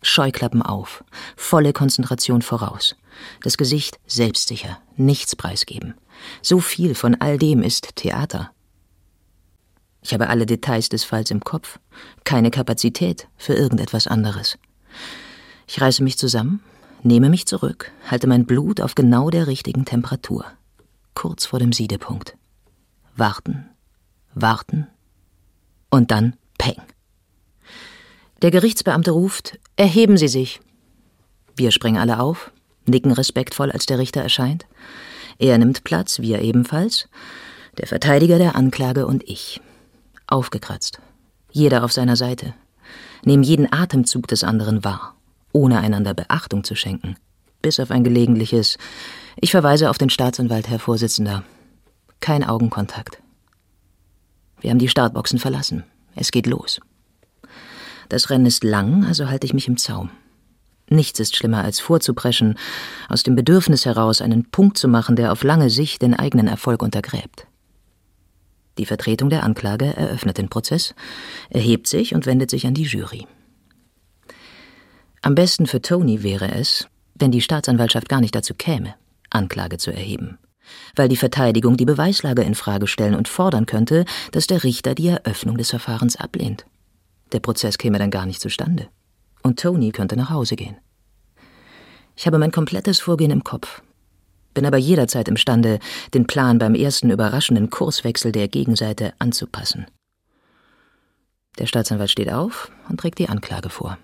Scheuklappen 0.00 0.62
auf, 0.62 1.04
volle 1.36 1.72
Konzentration 1.72 2.42
voraus, 2.42 2.96
das 3.42 3.56
Gesicht 3.56 3.98
selbstsicher, 4.06 4.78
nichts 4.96 5.34
preisgeben. 5.36 5.94
So 6.42 6.60
viel 6.60 6.94
von 6.94 7.14
all 7.16 7.38
dem 7.38 7.62
ist 7.62 7.96
Theater. 7.96 8.50
Ich 10.02 10.12
habe 10.12 10.28
alle 10.28 10.44
Details 10.44 10.90
des 10.90 11.04
Falls 11.04 11.30
im 11.30 11.40
Kopf, 11.40 11.78
keine 12.24 12.50
Kapazität 12.50 13.26
für 13.36 13.54
irgendetwas 13.54 14.06
anderes. 14.06 14.58
Ich 15.66 15.80
reiße 15.80 16.02
mich 16.02 16.18
zusammen, 16.18 16.62
nehme 17.02 17.30
mich 17.30 17.46
zurück, 17.46 17.90
halte 18.06 18.26
mein 18.26 18.44
Blut 18.44 18.80
auf 18.80 18.94
genau 18.94 19.30
der 19.30 19.46
richtigen 19.46 19.86
Temperatur, 19.86 20.44
kurz 21.24 21.46
vor 21.46 21.58
dem 21.58 21.72
Siedepunkt. 21.72 22.36
Warten, 23.16 23.70
warten 24.34 24.88
und 25.88 26.10
dann 26.10 26.36
Peng. 26.58 26.76
Der 28.42 28.50
Gerichtsbeamte 28.50 29.10
ruft, 29.10 29.58
erheben 29.76 30.18
Sie 30.18 30.28
sich. 30.28 30.60
Wir 31.56 31.70
springen 31.70 31.96
alle 31.96 32.20
auf, 32.20 32.52
nicken 32.84 33.10
respektvoll, 33.10 33.72
als 33.72 33.86
der 33.86 33.98
Richter 33.98 34.20
erscheint. 34.20 34.66
Er 35.38 35.56
nimmt 35.56 35.82
Platz, 35.82 36.18
wir 36.18 36.42
ebenfalls, 36.42 37.08
der 37.78 37.86
Verteidiger 37.86 38.36
der 38.36 38.54
Anklage 38.54 39.06
und 39.06 39.26
ich. 39.26 39.62
Aufgekratzt. 40.26 41.00
Jeder 41.50 41.84
auf 41.84 41.92
seiner 41.94 42.16
Seite. 42.16 42.52
Nehmen 43.24 43.44
jeden 43.44 43.72
Atemzug 43.72 44.28
des 44.28 44.44
anderen 44.44 44.84
wahr, 44.84 45.16
ohne 45.52 45.78
einander 45.78 46.12
Beachtung 46.12 46.64
zu 46.64 46.74
schenken. 46.74 47.16
Bis 47.62 47.80
auf 47.80 47.90
ein 47.90 48.04
gelegentliches 48.04 48.76
Ich 49.40 49.50
verweise 49.50 49.90
auf 49.90 49.98
den 49.98 50.10
Staatsanwalt, 50.10 50.68
Herr 50.68 50.78
Vorsitzender. 50.78 51.44
Kein 52.20 52.44
Augenkontakt. 52.44 53.18
Wir 54.60 54.70
haben 54.70 54.78
die 54.78 54.88
Startboxen 54.88 55.38
verlassen. 55.38 55.84
Es 56.14 56.30
geht 56.30 56.46
los. 56.46 56.80
Das 58.08 58.30
Rennen 58.30 58.46
ist 58.46 58.64
lang, 58.64 59.04
also 59.04 59.28
halte 59.28 59.46
ich 59.46 59.54
mich 59.54 59.68
im 59.68 59.76
Zaum. 59.76 60.10
Nichts 60.88 61.18
ist 61.18 61.36
schlimmer, 61.36 61.64
als 61.64 61.80
vorzupreschen, 61.80 62.58
aus 63.08 63.22
dem 63.22 63.34
Bedürfnis 63.34 63.86
heraus 63.86 64.20
einen 64.20 64.50
Punkt 64.50 64.78
zu 64.78 64.86
machen, 64.86 65.16
der 65.16 65.32
auf 65.32 65.42
lange 65.42 65.70
Sicht 65.70 66.02
den 66.02 66.14
eigenen 66.14 66.46
Erfolg 66.46 66.82
untergräbt. 66.82 67.46
Die 68.78 68.86
Vertretung 68.86 69.30
der 69.30 69.44
Anklage 69.44 69.96
eröffnet 69.96 70.38
den 70.38 70.48
Prozess, 70.48 70.94
erhebt 71.48 71.86
sich 71.86 72.14
und 72.14 72.26
wendet 72.26 72.50
sich 72.50 72.66
an 72.66 72.74
die 72.74 72.82
Jury. 72.82 73.26
Am 75.22 75.34
besten 75.34 75.66
für 75.66 75.80
Tony 75.80 76.22
wäre 76.22 76.52
es, 76.52 76.86
wenn 77.14 77.30
die 77.30 77.40
Staatsanwaltschaft 77.40 78.08
gar 78.08 78.20
nicht 78.20 78.34
dazu 78.34 78.52
käme, 78.54 78.94
Anklage 79.34 79.78
zu 79.78 79.92
erheben, 79.92 80.38
weil 80.96 81.08
die 81.08 81.16
Verteidigung 81.16 81.76
die 81.76 81.84
Beweislage 81.84 82.42
in 82.42 82.54
Frage 82.54 82.86
stellen 82.86 83.14
und 83.14 83.28
fordern 83.28 83.66
könnte, 83.66 84.04
dass 84.32 84.46
der 84.46 84.64
Richter 84.64 84.94
die 84.94 85.08
Eröffnung 85.08 85.58
des 85.58 85.70
Verfahrens 85.70 86.16
ablehnt. 86.16 86.66
Der 87.32 87.40
Prozess 87.40 87.78
käme 87.78 87.98
dann 87.98 88.10
gar 88.10 88.26
nicht 88.26 88.40
zustande. 88.40 88.88
Und 89.42 89.60
Tony 89.60 89.90
könnte 89.90 90.16
nach 90.16 90.30
Hause 90.30 90.56
gehen. 90.56 90.76
Ich 92.16 92.26
habe 92.26 92.38
mein 92.38 92.52
komplettes 92.52 93.00
Vorgehen 93.00 93.30
im 93.30 93.44
Kopf, 93.44 93.82
bin 94.54 94.64
aber 94.64 94.78
jederzeit 94.78 95.28
imstande, 95.28 95.80
den 96.14 96.26
Plan 96.26 96.58
beim 96.58 96.74
ersten 96.74 97.10
überraschenden 97.10 97.70
Kurswechsel 97.70 98.32
der 98.32 98.48
Gegenseite 98.48 99.12
anzupassen. 99.18 99.86
Der 101.58 101.66
Staatsanwalt 101.66 102.10
steht 102.10 102.32
auf 102.32 102.70
und 102.88 102.98
trägt 102.98 103.18
die 103.18 103.28
Anklage 103.28 103.68
vor. 103.68 103.98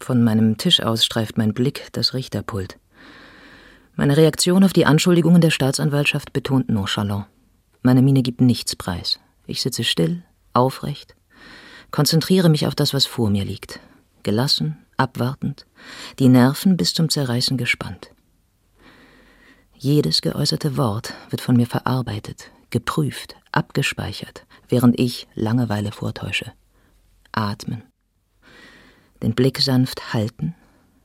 Von 0.00 0.22
meinem 0.22 0.56
Tisch 0.58 0.80
aus 0.80 1.04
streift 1.04 1.36
mein 1.36 1.54
Blick 1.54 1.88
das 1.92 2.14
Richterpult. 2.14 2.78
Meine 3.98 4.16
Reaktion 4.16 4.62
auf 4.62 4.72
die 4.72 4.86
Anschuldigungen 4.86 5.40
der 5.40 5.50
Staatsanwaltschaft 5.50 6.32
betont 6.32 6.68
nonchalant. 6.68 7.26
Meine 7.82 8.00
Miene 8.00 8.22
gibt 8.22 8.40
nichts 8.40 8.76
preis. 8.76 9.18
Ich 9.44 9.60
sitze 9.60 9.82
still, 9.82 10.22
aufrecht, 10.52 11.16
konzentriere 11.90 12.48
mich 12.48 12.68
auf 12.68 12.76
das, 12.76 12.94
was 12.94 13.06
vor 13.06 13.28
mir 13.28 13.44
liegt. 13.44 13.80
Gelassen, 14.22 14.76
abwartend, 14.96 15.66
die 16.20 16.28
Nerven 16.28 16.76
bis 16.76 16.94
zum 16.94 17.08
Zerreißen 17.08 17.56
gespannt. 17.56 18.12
Jedes 19.74 20.20
geäußerte 20.20 20.76
Wort 20.76 21.14
wird 21.30 21.40
von 21.40 21.56
mir 21.56 21.66
verarbeitet, 21.66 22.52
geprüft, 22.70 23.34
abgespeichert, 23.50 24.46
während 24.68 24.96
ich 25.00 25.26
Langeweile 25.34 25.90
vortäusche. 25.90 26.52
Atmen. 27.32 27.82
Den 29.24 29.34
Blick 29.34 29.58
sanft 29.60 30.14
halten, 30.14 30.54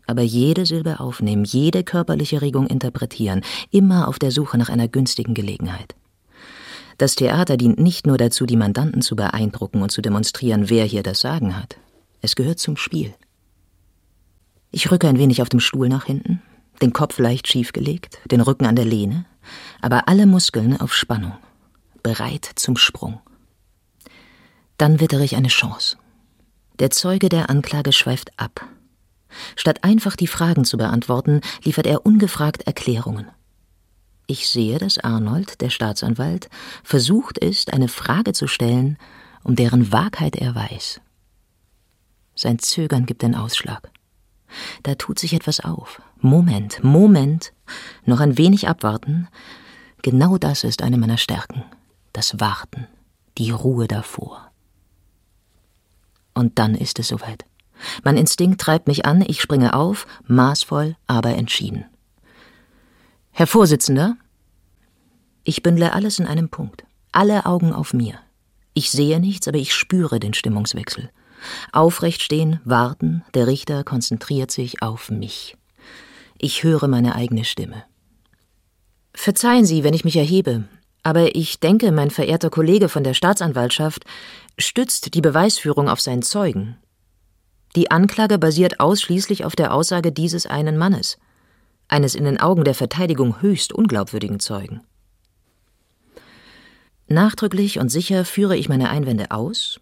aber 0.05 0.21
jede 0.21 0.65
Silbe 0.65 0.99
aufnehmen, 0.99 1.45
jede 1.45 1.83
körperliche 1.83 2.41
Regung 2.41 2.67
interpretieren, 2.67 3.41
immer 3.71 4.07
auf 4.07 4.19
der 4.19 4.31
Suche 4.31 4.57
nach 4.57 4.69
einer 4.69 4.87
günstigen 4.87 5.33
Gelegenheit. 5.33 5.95
Das 6.97 7.15
Theater 7.15 7.57
dient 7.57 7.79
nicht 7.79 8.05
nur 8.05 8.17
dazu, 8.17 8.45
die 8.45 8.57
Mandanten 8.57 9.01
zu 9.01 9.15
beeindrucken 9.15 9.81
und 9.81 9.91
zu 9.91 10.01
demonstrieren, 10.01 10.69
wer 10.69 10.85
hier 10.85 11.03
das 11.03 11.19
Sagen 11.19 11.57
hat. 11.57 11.77
Es 12.21 12.35
gehört 12.35 12.59
zum 12.59 12.77
Spiel. 12.77 13.13
Ich 14.71 14.91
rücke 14.91 15.07
ein 15.07 15.19
wenig 15.19 15.41
auf 15.41 15.49
dem 15.49 15.59
Stuhl 15.59 15.89
nach 15.89 16.05
hinten, 16.05 16.41
den 16.81 16.93
Kopf 16.93 17.19
leicht 17.19 17.47
schiefgelegt, 17.47 18.19
den 18.29 18.41
Rücken 18.41 18.65
an 18.65 18.75
der 18.75 18.85
Lehne, 18.85 19.25
aber 19.81 20.07
alle 20.07 20.25
Muskeln 20.25 20.79
auf 20.79 20.93
Spannung, 20.93 21.33
bereit 22.01 22.49
zum 22.55 22.77
Sprung. 22.77 23.19
Dann 24.77 24.99
wittere 24.99 25.23
ich 25.23 25.35
eine 25.35 25.49
Chance. 25.49 25.97
Der 26.79 26.89
Zeuge 26.89 27.29
der 27.29 27.49
Anklage 27.49 27.91
schweift 27.91 28.31
ab. 28.37 28.67
Statt 29.55 29.83
einfach 29.83 30.15
die 30.15 30.27
Fragen 30.27 30.65
zu 30.65 30.77
beantworten, 30.77 31.41
liefert 31.63 31.87
er 31.87 32.05
ungefragt 32.05 32.63
Erklärungen. 32.63 33.27
Ich 34.27 34.49
sehe, 34.49 34.77
dass 34.77 34.99
Arnold, 34.99 35.61
der 35.61 35.69
Staatsanwalt, 35.69 36.49
versucht 36.83 37.37
ist, 37.37 37.73
eine 37.73 37.89
Frage 37.89 38.33
zu 38.33 38.47
stellen, 38.47 38.97
um 39.43 39.55
deren 39.55 39.91
Wahrheit 39.91 40.35
er 40.35 40.55
weiß. 40.55 41.01
Sein 42.35 42.59
Zögern 42.59 43.05
gibt 43.05 43.21
den 43.21 43.35
Ausschlag. 43.35 43.91
Da 44.83 44.95
tut 44.95 45.19
sich 45.19 45.33
etwas 45.33 45.59
auf. 45.59 46.01
Moment, 46.19 46.83
Moment, 46.83 47.53
noch 48.05 48.19
ein 48.19 48.37
wenig 48.37 48.67
abwarten. 48.67 49.27
Genau 50.01 50.37
das 50.37 50.63
ist 50.63 50.81
eine 50.81 50.97
meiner 50.97 51.17
Stärken. 51.17 51.63
Das 52.13 52.39
Warten, 52.39 52.87
die 53.37 53.51
Ruhe 53.51 53.87
davor. 53.87 54.51
Und 56.33 56.59
dann 56.59 56.75
ist 56.75 56.99
es 56.99 57.09
soweit. 57.09 57.45
Mein 58.03 58.17
Instinkt 58.17 58.61
treibt 58.61 58.87
mich 58.87 59.05
an, 59.05 59.23
ich 59.25 59.41
springe 59.41 59.73
auf, 59.73 60.07
maßvoll, 60.27 60.95
aber 61.07 61.35
entschieden. 61.35 61.85
Herr 63.31 63.47
Vorsitzender, 63.47 64.15
ich 65.43 65.63
bündle 65.63 65.93
alles 65.93 66.19
in 66.19 66.27
einem 66.27 66.49
Punkt. 66.49 66.85
Alle 67.11 67.45
Augen 67.45 67.73
auf 67.73 67.93
mir. 67.93 68.19
Ich 68.73 68.89
sehe 68.91 69.19
nichts, 69.19 69.47
aber 69.47 69.57
ich 69.57 69.73
spüre 69.73 70.19
den 70.19 70.33
Stimmungswechsel. 70.33 71.09
Aufrecht 71.71 72.21
stehen, 72.21 72.59
warten, 72.63 73.23
der 73.33 73.47
Richter 73.47 73.83
konzentriert 73.83 74.51
sich 74.51 74.81
auf 74.81 75.11
mich. 75.11 75.57
Ich 76.37 76.63
höre 76.63 76.87
meine 76.87 77.15
eigene 77.15 77.43
Stimme. 77.43 77.83
Verzeihen 79.13 79.65
Sie, 79.65 79.83
wenn 79.83 79.93
ich 79.93 80.05
mich 80.05 80.15
erhebe, 80.15 80.63
aber 81.03 81.35
ich 81.35 81.59
denke, 81.59 81.91
mein 81.91 82.09
verehrter 82.09 82.49
Kollege 82.49 82.87
von 82.87 83.03
der 83.03 83.13
Staatsanwaltschaft 83.13 84.05
stützt 84.57 85.13
die 85.13 85.21
Beweisführung 85.21 85.89
auf 85.89 86.01
seinen 86.01 86.21
Zeugen. 86.21 86.77
Die 87.75 87.91
Anklage 87.91 88.37
basiert 88.37 88.79
ausschließlich 88.79 89.45
auf 89.45 89.55
der 89.55 89.73
Aussage 89.73 90.11
dieses 90.11 90.45
einen 90.45 90.77
Mannes 90.77 91.17
eines 91.87 92.15
in 92.15 92.23
den 92.23 92.39
Augen 92.39 92.63
der 92.63 92.73
Verteidigung 92.73 93.41
höchst 93.41 93.71
unglaubwürdigen 93.71 94.39
Zeugen. 94.39 94.81
Nachdrücklich 97.07 97.79
und 97.79 97.89
sicher 97.89 98.25
führe 98.25 98.57
ich 98.57 98.69
meine 98.69 98.89
Einwände 98.89 99.31
aus 99.31 99.79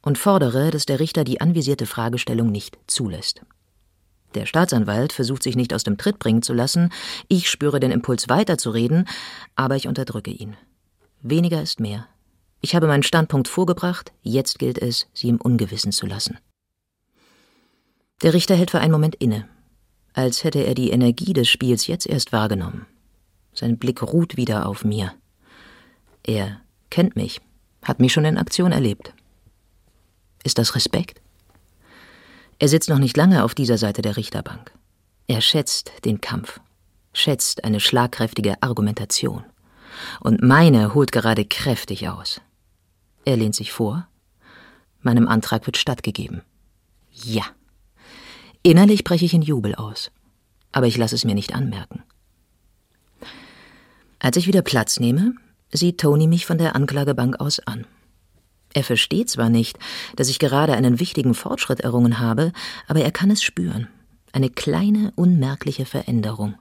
und 0.00 0.18
fordere, 0.18 0.70
dass 0.70 0.86
der 0.86 1.00
Richter 1.00 1.24
die 1.24 1.40
anvisierte 1.40 1.86
Fragestellung 1.86 2.50
nicht 2.50 2.78
zulässt. 2.86 3.42
Der 4.34 4.46
Staatsanwalt 4.46 5.12
versucht 5.12 5.42
sich 5.42 5.56
nicht 5.56 5.74
aus 5.74 5.84
dem 5.84 5.98
Tritt 5.98 6.18
bringen 6.18 6.40
zu 6.40 6.54
lassen, 6.54 6.90
ich 7.28 7.50
spüre 7.50 7.80
den 7.80 7.90
Impuls 7.90 8.30
weiterzureden, 8.30 9.06
aber 9.54 9.76
ich 9.76 9.88
unterdrücke 9.88 10.30
ihn. 10.30 10.56
Weniger 11.20 11.60
ist 11.60 11.80
mehr. 11.80 12.06
Ich 12.62 12.74
habe 12.74 12.86
meinen 12.86 13.02
Standpunkt 13.02 13.48
vorgebracht, 13.48 14.12
jetzt 14.22 14.58
gilt 14.58 14.78
es, 14.78 15.06
sie 15.12 15.28
im 15.28 15.40
Ungewissen 15.40 15.92
zu 15.92 16.06
lassen. 16.06 16.38
Der 18.22 18.34
Richter 18.34 18.54
hält 18.54 18.70
für 18.70 18.80
einen 18.80 18.92
Moment 18.92 19.16
inne, 19.16 19.48
als 20.14 20.44
hätte 20.44 20.60
er 20.60 20.74
die 20.74 20.90
Energie 20.90 21.32
des 21.32 21.48
Spiels 21.48 21.86
jetzt 21.86 22.06
erst 22.06 22.32
wahrgenommen. 22.32 22.86
Sein 23.52 23.78
Blick 23.78 24.02
ruht 24.02 24.36
wieder 24.36 24.66
auf 24.66 24.84
mir. 24.84 25.12
Er 26.22 26.60
kennt 26.90 27.16
mich, 27.16 27.40
hat 27.82 28.00
mich 28.00 28.12
schon 28.12 28.24
in 28.24 28.38
Aktion 28.38 28.72
erlebt. 28.72 29.12
Ist 30.44 30.58
das 30.58 30.74
Respekt? 30.74 31.20
Er 32.58 32.68
sitzt 32.68 32.88
noch 32.88 32.98
nicht 32.98 33.16
lange 33.16 33.44
auf 33.44 33.54
dieser 33.54 33.78
Seite 33.78 34.02
der 34.02 34.16
Richterbank. 34.16 34.72
Er 35.26 35.40
schätzt 35.40 35.92
den 36.04 36.20
Kampf, 36.20 36.60
schätzt 37.12 37.64
eine 37.64 37.80
schlagkräftige 37.80 38.62
Argumentation. 38.62 39.44
Und 40.20 40.42
meine 40.42 40.94
holt 40.94 41.12
gerade 41.12 41.44
kräftig 41.44 42.08
aus. 42.08 42.40
Er 43.24 43.36
lehnt 43.36 43.54
sich 43.54 43.72
vor, 43.72 44.08
Meinem 45.02 45.26
Antrag 45.26 45.66
wird 45.66 45.76
stattgegeben. 45.76 46.42
Ja. 47.10 47.44
Innerlich 48.62 49.04
breche 49.04 49.24
ich 49.24 49.34
in 49.34 49.42
Jubel 49.42 49.74
aus. 49.74 50.10
Aber 50.70 50.86
ich 50.86 50.96
lasse 50.96 51.14
es 51.14 51.24
mir 51.24 51.34
nicht 51.34 51.54
anmerken. 51.54 52.02
Als 54.18 54.36
ich 54.36 54.46
wieder 54.46 54.62
Platz 54.62 55.00
nehme, 55.00 55.34
sieht 55.72 55.98
Tony 55.98 56.26
mich 56.26 56.46
von 56.46 56.58
der 56.58 56.76
Anklagebank 56.76 57.40
aus 57.40 57.58
an. 57.60 57.86
Er 58.72 58.84
versteht 58.84 59.28
zwar 59.28 59.50
nicht, 59.50 59.78
dass 60.16 60.28
ich 60.28 60.38
gerade 60.38 60.74
einen 60.74 61.00
wichtigen 61.00 61.34
Fortschritt 61.34 61.80
errungen 61.80 62.20
habe, 62.20 62.52
aber 62.86 63.00
er 63.00 63.10
kann 63.10 63.30
es 63.30 63.42
spüren. 63.42 63.88
Eine 64.32 64.48
kleine, 64.48 65.12
unmerkliche 65.16 65.84
Veränderung. 65.84 66.54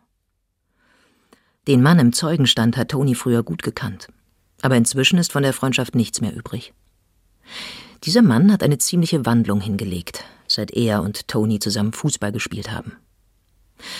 Den 1.67 1.81
Mann 1.81 2.00
im 2.00 2.12
Zeugenstand 2.12 2.75
hat 2.75 2.89
Tony 2.89 3.15
früher 3.15 3.43
gut 3.43 3.63
gekannt. 3.63 4.08
Aber 4.62 4.75
inzwischen 4.75 5.20
ist 5.20 5.31
von 5.31 5.43
der 5.43 5.53
Freundschaft 5.53 5.96
nichts 5.96 6.20
mehr 6.20 6.36
übrig. 6.36 6.74
Dieser 8.03 8.24
Mann 8.24 8.51
hat 8.51 8.63
eine 8.63 8.79
ziemliche 8.79 9.25
Wandlung 9.25 9.62
hingelegt, 9.62 10.25
seit 10.53 10.72
er 10.72 11.01
und 11.01 11.27
Tony 11.27 11.60
zusammen 11.60 11.93
Fußball 11.93 12.31
gespielt 12.31 12.72
haben. 12.72 12.98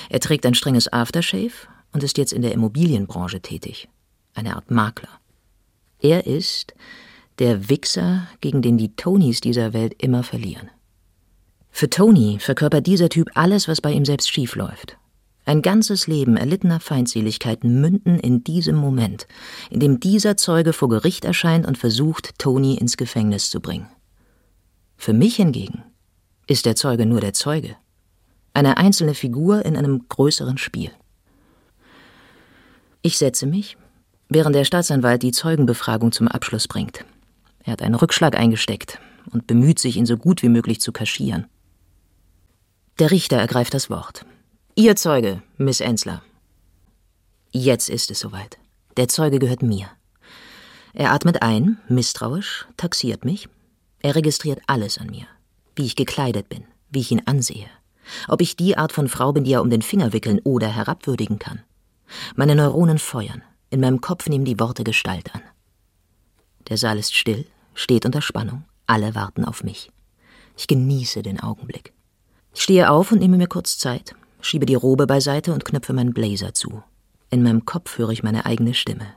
Er 0.10 0.20
trägt 0.20 0.46
ein 0.46 0.54
strenges 0.54 0.92
Aftershave 0.92 1.68
und 1.92 2.04
ist 2.04 2.18
jetzt 2.18 2.34
in 2.34 2.42
der 2.42 2.54
Immobilienbranche 2.54 3.42
tätig. 3.42 3.90
Eine 4.34 4.56
Art 4.56 4.72
Makler. 4.72 5.10
Er 6.00 6.26
ist 6.26 6.74
der 7.40 7.70
Wichser, 7.70 8.28
gegen 8.40 8.62
den 8.62 8.78
die 8.78 8.96
Tonys 8.96 9.42
dieser 9.42 9.74
Welt 9.74 9.96
immer 10.02 10.24
verlieren. 10.24 10.70
Für 11.70 11.90
Tony 11.90 12.38
verkörpert 12.40 12.86
dieser 12.86 13.10
Typ 13.10 13.30
alles, 13.34 13.68
was 13.68 13.82
bei 13.82 13.92
ihm 13.92 14.06
selbst 14.06 14.30
schiefläuft. 14.32 14.98
Ein 15.46 15.62
ganzes 15.62 16.06
Leben 16.06 16.38
erlittener 16.38 16.80
Feindseligkeiten 16.80 17.82
münden 17.82 18.20
in 18.20 18.44
diesem 18.44 18.76
Moment, 18.76 19.28
in 19.70 19.80
dem 19.80 20.00
dieser 20.00 20.38
Zeuge 20.38 20.72
vor 20.72 20.90
Gericht 20.90 21.26
erscheint 21.26 21.66
und 21.66 21.78
versucht, 21.78 22.38
Tony 22.38 22.76
ins 22.76 22.98
Gefängnis 22.98 23.50
zu 23.50 23.60
bringen. 23.60 23.88
Für 24.98 25.14
mich 25.14 25.38
hingegen 25.38 25.84
ist 26.52 26.66
der 26.66 26.76
Zeuge 26.76 27.06
nur 27.06 27.22
der 27.22 27.34
Zeuge, 27.34 27.78
eine 28.54 28.76
einzelne 28.76 29.14
Figur 29.14 29.66
in 29.66 29.78
einem 29.78 30.10
größeren 30.10 30.58
Spiel. 30.58 30.92
Ich 33.02 33.18
setze 33.18 33.46
mich, 33.46 33.78
während 34.28 34.54
der 34.54 34.66
Staatsanwalt 34.66 35.24
die 35.24 35.32
Zeugenbefragung 35.32 36.12
zum 36.12 36.28
Abschluss 36.28 36.68
bringt. 36.68 37.06
Er 37.64 37.72
hat 37.72 37.82
einen 37.82 37.96
Rückschlag 37.96 38.36
eingesteckt 38.36 39.00
und 39.32 39.48
bemüht 39.48 39.80
sich, 39.80 39.96
ihn 39.96 40.06
so 40.06 40.18
gut 40.18 40.44
wie 40.44 40.50
möglich 40.50 40.82
zu 40.82 40.92
kaschieren. 40.92 41.48
Der 43.00 43.12
Richter 43.12 43.38
ergreift 43.38 43.74
das 43.74 43.90
Wort. 43.90 44.26
Ihr 44.76 44.98
Zeuge, 44.98 45.42
Miss 45.58 45.80
Ensler. 45.80 46.22
Jetzt 47.52 47.90
ist 47.90 48.12
es 48.12 48.20
soweit. 48.20 48.58
Der 48.98 49.08
Zeuge 49.08 49.40
gehört 49.40 49.64
mir. 49.64 49.88
Er 50.94 51.14
atmet 51.14 51.42
ein, 51.42 51.78
misstrauisch, 51.88 52.68
taxiert 52.76 53.24
mich. 53.24 53.48
Er 54.00 54.16
registriert 54.16 54.60
alles 54.68 54.98
an 54.98 55.08
mir. 55.08 55.28
Wie 55.76 55.86
ich 55.86 55.96
gekleidet 55.96 56.50
bin, 56.50 56.64
wie 56.90 57.00
ich 57.00 57.12
ihn 57.12 57.22
ansehe. 57.26 57.68
Ob 58.28 58.42
ich 58.42 58.56
die 58.56 58.78
Art 58.78 58.92
von 58.92 59.08
Frau 59.08 59.32
bin, 59.32 59.44
die 59.44 59.54
er 59.54 59.62
um 59.62 59.70
den 59.70 59.82
Finger 59.82 60.14
wickeln 60.14 60.40
oder 60.44 60.68
herabwürdigen 60.68 61.40
kann. 61.40 61.62
Meine 62.36 62.56
Neuronen 62.56 63.00
feuern. 63.00 63.44
In 63.70 63.80
meinem 63.80 64.02
Kopf 64.02 64.28
nehmen 64.28 64.46
die 64.46 64.60
Worte 64.60 64.84
Gestalt 64.84 65.34
an. 65.34 65.42
Der 66.68 66.78
Saal 66.78 66.98
ist 66.98 67.16
still, 67.16 67.46
steht 67.74 68.06
unter 68.06 68.22
Spannung. 68.22 68.66
Alle 68.86 69.16
warten 69.16 69.46
auf 69.46 69.64
mich. 69.64 69.92
Ich 70.58 70.68
genieße 70.68 71.22
den 71.22 71.40
Augenblick. 71.40 71.94
Ich 72.54 72.64
stehe 72.64 72.90
auf 72.90 73.12
und 73.12 73.20
nehme 73.20 73.38
mir 73.38 73.48
kurz 73.48 73.78
Zeit, 73.78 74.14
schiebe 74.42 74.66
die 74.66 74.76
Robe 74.76 75.08
beiseite 75.08 75.54
und 75.54 75.64
knöpfe 75.64 75.94
meinen 75.94 76.14
Blazer 76.14 76.54
zu. 76.54 76.84
In 77.30 77.44
meinem 77.44 77.66
Kopf 77.66 77.98
höre 77.98 78.10
ich 78.10 78.24
meine 78.24 78.46
eigene 78.46 78.74
Stimme. 78.74 79.08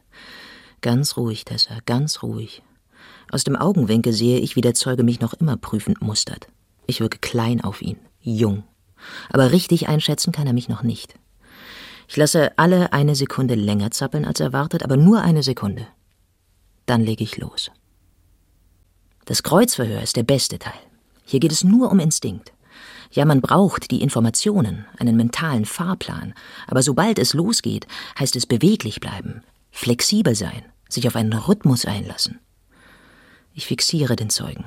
Ganz 0.81 1.17
ruhig, 1.17 1.45
Tessa, 1.45 1.79
ganz 1.85 2.23
ruhig. 2.23 2.63
Aus 3.35 3.43
dem 3.43 3.57
Augenwinkel 3.57 4.13
sehe 4.13 4.39
ich, 4.39 4.55
wie 4.55 4.61
der 4.61 4.75
Zeuge 4.75 5.03
mich 5.03 5.19
noch 5.19 5.35
immer 5.35 5.57
prüfend 5.57 6.01
mustert. 6.01 6.47
Ich 6.87 7.01
wirke 7.01 7.19
klein 7.19 7.63
auf 7.63 7.83
ihn, 7.83 7.97
jung. 8.21 8.63
Aber 9.29 9.51
richtig 9.51 9.89
einschätzen 9.89 10.31
kann 10.31 10.47
er 10.47 10.53
mich 10.53 10.69
noch 10.69 10.85
nicht. 10.85 11.17
Ich 12.07 12.17
lasse 12.17 12.57
alle 12.59 12.93
eine 12.93 13.17
Sekunde 13.17 13.57
länger 13.57 13.91
zappeln 13.91 14.25
als 14.25 14.39
erwartet, 14.39 14.85
aber 14.85 14.97
nur 14.97 15.23
eine 15.23 15.43
Sekunde. 15.43 15.89
Dann 16.87 17.03
lege 17.03 17.25
ich 17.25 17.37
los. 17.37 17.73
Das 19.25 19.43
Kreuzverhör 19.43 20.01
ist 20.01 20.15
der 20.15 20.23
beste 20.23 20.61
Teil. 20.61 20.79
Hier 21.25 21.41
geht 21.41 21.51
es 21.51 21.65
nur 21.65 21.91
um 21.91 21.99
Instinkt. 21.99 22.53
Ja, 23.11 23.25
man 23.25 23.41
braucht 23.41 23.91
die 23.91 24.01
Informationen, 24.01 24.85
einen 24.97 25.17
mentalen 25.17 25.65
Fahrplan, 25.65 26.35
aber 26.69 26.85
sobald 26.85 27.19
es 27.19 27.35
losgeht, 27.35 27.89
heißt 28.17 28.37
es 28.37 28.47
beweglich 28.47 29.01
bleiben, 29.01 29.43
flexibel 29.73 30.37
sein, 30.37 30.63
sich 30.89 31.09
auf 31.09 31.17
einen 31.17 31.33
Rhythmus 31.33 31.85
einlassen. 31.85 32.39
Ich 33.57 33.67
fixiere 33.67 34.17
den 34.17 34.31
Zeugen. 34.31 34.65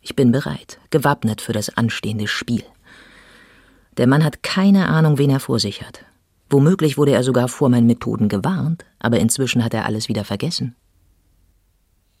Ich 0.00 0.14
bin 0.14 0.30
bereit, 0.30 0.78
gewappnet 0.90 1.40
für 1.40 1.52
das 1.52 1.76
anstehende 1.76 2.28
Spiel. 2.28 2.62
Der 3.96 4.06
Mann 4.06 4.24
hat 4.24 4.44
keine 4.44 4.88
Ahnung, 4.88 5.18
wen 5.18 5.30
er 5.30 5.40
vor 5.40 5.58
sich 5.58 5.82
hat. 5.82 6.04
Womöglich 6.48 6.96
wurde 6.96 7.12
er 7.12 7.24
sogar 7.24 7.48
vor 7.48 7.68
meinen 7.68 7.88
Methoden 7.88 8.28
gewarnt, 8.28 8.84
aber 9.00 9.18
inzwischen 9.18 9.64
hat 9.64 9.74
er 9.74 9.84
alles 9.84 10.08
wieder 10.08 10.24
vergessen. 10.24 10.76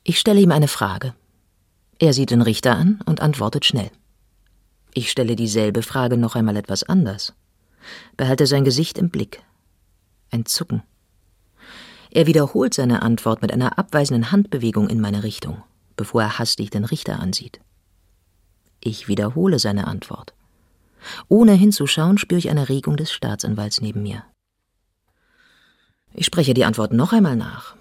Ich 0.02 0.18
stelle 0.18 0.40
ihm 0.40 0.50
eine 0.50 0.68
Frage. 0.68 1.14
Er 2.00 2.12
sieht 2.12 2.30
den 2.30 2.42
Richter 2.42 2.74
an 2.74 3.00
und 3.06 3.20
antwortet 3.20 3.64
schnell. 3.64 3.90
Ich 4.92 5.10
stelle 5.12 5.36
dieselbe 5.36 5.82
Frage 5.82 6.16
noch 6.16 6.34
einmal 6.34 6.56
etwas 6.56 6.82
anders. 6.82 7.34
Behalte 8.16 8.46
sein 8.46 8.64
Gesicht 8.64 8.98
im 8.98 9.10
Blick. 9.10 9.42
Ein 10.32 10.44
Zucken. 10.44 10.82
Er 12.10 12.26
wiederholt 12.26 12.74
seine 12.74 13.02
Antwort 13.02 13.42
mit 13.42 13.52
einer 13.52 13.78
abweisenden 13.78 14.32
Handbewegung 14.32 14.88
in 14.88 15.00
meine 15.00 15.22
Richtung, 15.22 15.62
bevor 15.96 16.22
er 16.22 16.38
hastig 16.38 16.70
den 16.70 16.84
Richter 16.84 17.20
ansieht. 17.20 17.60
Ich 18.80 19.08
wiederhole 19.08 19.58
seine 19.58 19.86
Antwort. 19.86 20.34
Ohne 21.28 21.52
hinzuschauen, 21.52 22.18
spüre 22.18 22.38
ich 22.38 22.50
eine 22.50 22.68
Regung 22.68 22.96
des 22.96 23.12
Staatsanwalts 23.12 23.80
neben 23.80 24.02
mir. 24.02 24.24
Ich 26.12 26.26
spreche 26.26 26.54
die 26.54 26.64
Antwort 26.64 26.92
noch 26.92 27.12
einmal 27.12 27.36
nach. 27.36 27.76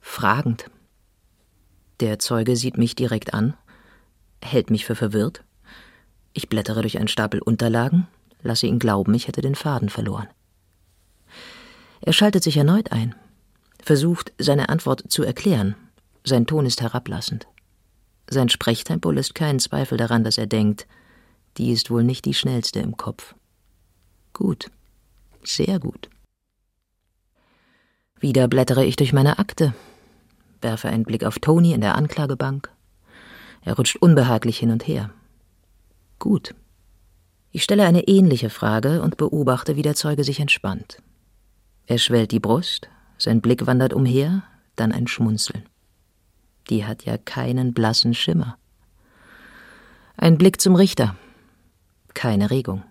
Fragend. 0.00 0.70
Der 2.00 2.18
Zeuge 2.18 2.56
sieht 2.56 2.78
mich 2.78 2.94
direkt 2.94 3.34
an, 3.34 3.54
hält 4.42 4.70
mich 4.70 4.84
für 4.84 4.94
verwirrt, 4.94 5.44
ich 6.34 6.48
blättere 6.48 6.82
durch 6.82 6.98
einen 6.98 7.08
Stapel 7.08 7.40
Unterlagen, 7.40 8.08
lasse 8.42 8.66
ihn 8.66 8.80
glauben, 8.80 9.14
ich 9.14 9.28
hätte 9.28 9.40
den 9.40 9.54
Faden 9.54 9.88
verloren. 9.88 10.28
Er 12.00 12.12
schaltet 12.12 12.42
sich 12.42 12.56
erneut 12.56 12.92
ein, 12.92 13.14
versucht, 13.80 14.32
seine 14.38 14.68
Antwort 14.68 15.04
zu 15.08 15.22
erklären. 15.22 15.76
Sein 16.24 16.46
Ton 16.46 16.64
ist 16.64 16.80
herablassend. 16.80 17.46
Sein 18.28 18.48
Sprechtempo 18.48 19.10
lässt 19.10 19.34
keinen 19.34 19.60
Zweifel 19.60 19.98
daran, 19.98 20.24
dass 20.24 20.38
er 20.38 20.46
denkt, 20.46 20.86
die 21.58 21.70
ist 21.70 21.90
wohl 21.90 22.02
nicht 22.02 22.24
die 22.24 22.34
schnellste 22.34 22.80
im 22.80 22.96
Kopf. 22.96 23.34
Gut, 24.32 24.70
sehr 25.44 25.78
gut. 25.78 26.08
Wieder 28.18 28.48
blättere 28.48 28.86
ich 28.86 28.96
durch 28.96 29.12
meine 29.12 29.38
Akte, 29.38 29.74
werfe 30.62 30.88
einen 30.88 31.04
Blick 31.04 31.24
auf 31.24 31.38
Tony 31.38 31.72
in 31.72 31.82
der 31.82 31.94
Anklagebank. 31.94 32.70
Er 33.60 33.74
rutscht 33.74 33.96
unbehaglich 33.96 34.58
hin 34.58 34.70
und 34.70 34.86
her. 34.88 35.10
Gut. 36.18 36.54
Ich 37.50 37.62
stelle 37.62 37.84
eine 37.84 38.08
ähnliche 38.08 38.50
Frage 38.50 39.02
und 39.02 39.18
beobachte, 39.18 39.76
wie 39.76 39.82
der 39.82 39.94
Zeuge 39.94 40.24
sich 40.24 40.40
entspannt. 40.40 41.02
Er 41.86 41.98
schwellt 41.98 42.32
die 42.32 42.40
Brust, 42.40 42.88
sein 43.18 43.42
Blick 43.42 43.66
wandert 43.66 43.92
umher, 43.92 44.42
dann 44.74 44.90
ein 44.90 45.06
Schmunzeln. 45.06 45.68
Die 46.70 46.84
hat 46.84 47.04
ja 47.04 47.18
keinen 47.18 47.74
blassen 47.74 48.14
Schimmer. 48.14 48.56
Ein 50.16 50.38
Blick 50.38 50.60
zum 50.60 50.74
Richter. 50.74 51.16
Keine 52.14 52.50
Regung. 52.50 52.82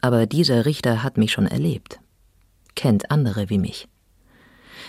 Aber 0.00 0.26
dieser 0.26 0.66
Richter 0.66 1.02
hat 1.02 1.16
mich 1.18 1.32
schon 1.32 1.46
erlebt, 1.46 2.00
kennt 2.74 3.10
andere 3.10 3.50
wie 3.50 3.58
mich. 3.58 3.88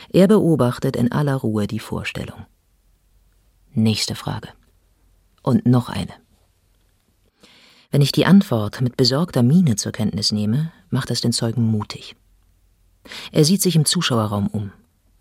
Er 0.10 0.28
beobachtet 0.28 0.96
in 0.96 1.12
aller 1.12 1.36
Ruhe 1.36 1.68
die 1.68 1.80
Vorstellung. 1.80 2.46
Nächste 3.74 4.16
Frage. 4.16 4.50
Und 5.44 5.66
noch 5.66 5.90
eine. 5.90 6.14
Wenn 7.92 8.02
ich 8.02 8.12
die 8.12 8.26
Antwort 8.26 8.82
mit 8.82 8.98
besorgter 8.98 9.44
Miene 9.44 9.76
zur 9.76 9.92
Kenntnis 9.92 10.32
nehme, 10.32 10.72
macht 10.90 11.10
das 11.10 11.22
den 11.22 11.34
Zeugen 11.34 11.64
mutig. 11.64 12.16
Er 13.32 13.44
sieht 13.44 13.62
sich 13.62 13.76
im 13.76 13.86
Zuschauerraum 13.86 14.48
um, 14.48 14.72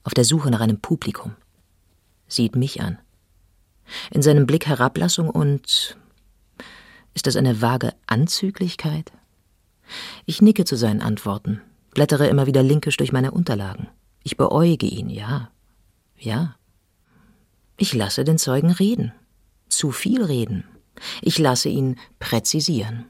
auf 0.04 0.14
der 0.14 0.24
Suche 0.24 0.50
nach 0.50 0.60
einem 0.60 0.80
Publikum, 0.80 1.34
sieht 2.32 2.56
mich 2.56 2.80
an. 2.80 2.98
In 4.10 4.22
seinem 4.22 4.46
Blick 4.46 4.66
Herablassung 4.66 5.28
und 5.28 5.96
ist 7.14 7.26
das 7.26 7.36
eine 7.36 7.60
vage 7.60 7.92
Anzüglichkeit? 8.06 9.12
Ich 10.26 10.40
nicke 10.40 10.64
zu 10.64 10.76
seinen 10.76 11.02
Antworten, 11.02 11.60
blättere 11.92 12.28
immer 12.28 12.46
wieder 12.46 12.62
linkisch 12.62 12.96
durch 12.96 13.12
meine 13.12 13.32
Unterlagen. 13.32 13.88
Ich 14.22 14.36
beäuge 14.36 14.86
ihn, 14.86 15.10
ja. 15.10 15.50
Ja. 16.18 16.56
Ich 17.76 17.94
lasse 17.94 18.24
den 18.24 18.38
Zeugen 18.38 18.70
reden. 18.70 19.12
Zu 19.68 19.90
viel 19.90 20.22
reden. 20.22 20.64
Ich 21.22 21.38
lasse 21.38 21.68
ihn 21.68 21.96
präzisieren. 22.18 23.06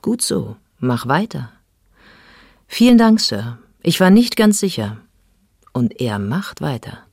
Gut 0.00 0.22
so, 0.22 0.56
mach 0.78 1.08
weiter. 1.08 1.52
Vielen 2.68 2.98
Dank, 2.98 3.20
Sir. 3.20 3.58
Ich 3.82 4.00
war 4.00 4.10
nicht 4.10 4.36
ganz 4.36 4.60
sicher. 4.60 4.98
Und 5.72 6.00
er 6.00 6.18
macht 6.18 6.60
weiter. 6.60 7.05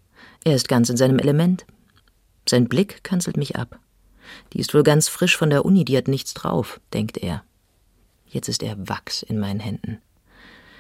Er 0.44 0.56
ist 0.56 0.68
ganz 0.68 0.90
in 0.90 0.98
seinem 0.98 1.20
Element. 1.20 1.66
Sein 2.48 2.68
Blick 2.68 3.04
kanzelt 3.04 3.38
mich 3.38 3.56
ab. 3.56 3.80
Die 4.52 4.60
ist 4.60 4.74
wohl 4.74 4.84
ganz 4.84 5.08
frisch 5.08 5.38
von 5.38 5.50
der 5.50 5.66
Uni, 5.66 5.86
die 5.86 5.98
hat 5.98 6.08
nichts 6.08 6.34
drauf, 6.34 6.82
denkt 6.92 7.18
er. 7.18 7.44
Jetzt 8.28 8.50
ist 8.50 8.64
er 8.64 8.90
Wachs 8.90 9.24
in 9.24 9.40
meinen 9.40 9.60
Händen. 9.60 10.02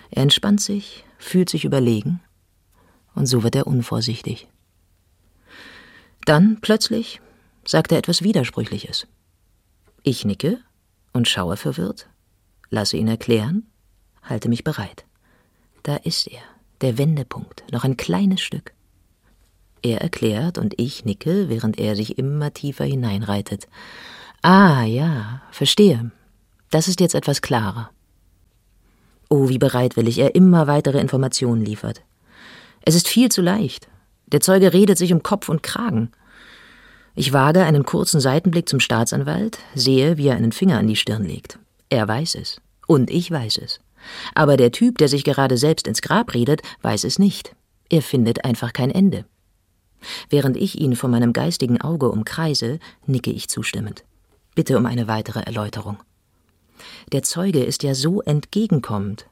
Er 0.09 0.23
entspannt 0.23 0.61
sich, 0.61 1.05
fühlt 1.17 1.49
sich 1.49 1.65
überlegen, 1.65 2.21
und 3.15 3.27
so 3.27 3.43
wird 3.43 3.55
er 3.55 3.67
unvorsichtig. 3.67 4.47
Dann 6.25 6.59
plötzlich 6.61 7.21
sagt 7.65 7.91
er 7.91 7.97
etwas 7.97 8.23
Widersprüchliches. 8.23 9.07
Ich 10.03 10.25
nicke 10.25 10.59
und 11.13 11.27
schaue 11.27 11.57
verwirrt, 11.57 12.09
lasse 12.69 12.97
ihn 12.97 13.07
erklären, 13.07 13.67
halte 14.21 14.49
mich 14.49 14.63
bereit. 14.63 15.05
Da 15.83 15.95
ist 15.97 16.27
er, 16.27 16.41
der 16.81 16.97
Wendepunkt, 16.97 17.63
noch 17.71 17.83
ein 17.83 17.97
kleines 17.97 18.41
Stück. 18.41 18.73
Er 19.83 20.01
erklärt 20.01 20.57
und 20.57 20.73
ich 20.77 21.05
nicke, 21.05 21.49
während 21.49 21.77
er 21.77 21.95
sich 21.95 22.17
immer 22.17 22.53
tiefer 22.53 22.85
hineinreitet. 22.85 23.67
Ah, 24.41 24.83
ja, 24.83 25.41
verstehe. 25.51 26.11
Das 26.71 26.87
ist 26.87 26.99
jetzt 26.99 27.15
etwas 27.15 27.41
klarer. 27.41 27.91
Oh, 29.29 29.49
wie 29.49 29.57
bereitwillig 29.57 30.19
er 30.19 30.35
immer 30.35 30.67
weitere 30.67 30.99
Informationen 30.99 31.63
liefert. 31.63 32.01
Es 32.81 32.95
ist 32.95 33.07
viel 33.07 33.29
zu 33.29 33.41
leicht. 33.41 33.87
Der 34.27 34.41
Zeuge 34.41 34.73
redet 34.73 34.97
sich 34.97 35.13
um 35.13 35.21
Kopf 35.21 35.49
und 35.49 35.63
Kragen. 35.63 36.11
Ich 37.15 37.33
wage 37.33 37.63
einen 37.63 37.83
kurzen 37.83 38.19
Seitenblick 38.19 38.67
zum 38.67 38.79
Staatsanwalt, 38.79 39.59
sehe, 39.75 40.17
wie 40.17 40.27
er 40.27 40.35
einen 40.35 40.51
Finger 40.51 40.79
an 40.79 40.87
die 40.87 40.95
Stirn 40.95 41.25
legt. 41.25 41.59
Er 41.89 42.07
weiß 42.07 42.35
es. 42.35 42.59
Und 42.87 43.11
ich 43.11 43.29
weiß 43.29 43.57
es. 43.57 43.81
Aber 44.33 44.57
der 44.57 44.71
Typ, 44.71 44.97
der 44.97 45.09
sich 45.09 45.23
gerade 45.23 45.57
selbst 45.57 45.87
ins 45.87 46.01
Grab 46.01 46.33
redet, 46.33 46.61
weiß 46.81 47.03
es 47.03 47.19
nicht. 47.19 47.55
Er 47.89 48.01
findet 48.01 48.45
einfach 48.45 48.73
kein 48.73 48.91
Ende. 48.91 49.25
Während 50.29 50.57
ich 50.57 50.79
ihn 50.79 50.95
vor 50.95 51.09
meinem 51.09 51.33
geistigen 51.33 51.81
Auge 51.81 52.09
umkreise, 52.09 52.79
nicke 53.05 53.31
ich 53.31 53.49
zustimmend. 53.49 54.03
Bitte 54.55 54.77
um 54.77 54.85
eine 54.85 55.07
weitere 55.07 55.41
Erläuterung. 55.41 55.97
Der 57.11 57.23
Zeuge 57.23 57.63
ist 57.63 57.83
ja 57.83 57.95
so 57.95 58.21
entgegenkommend. 58.21 59.27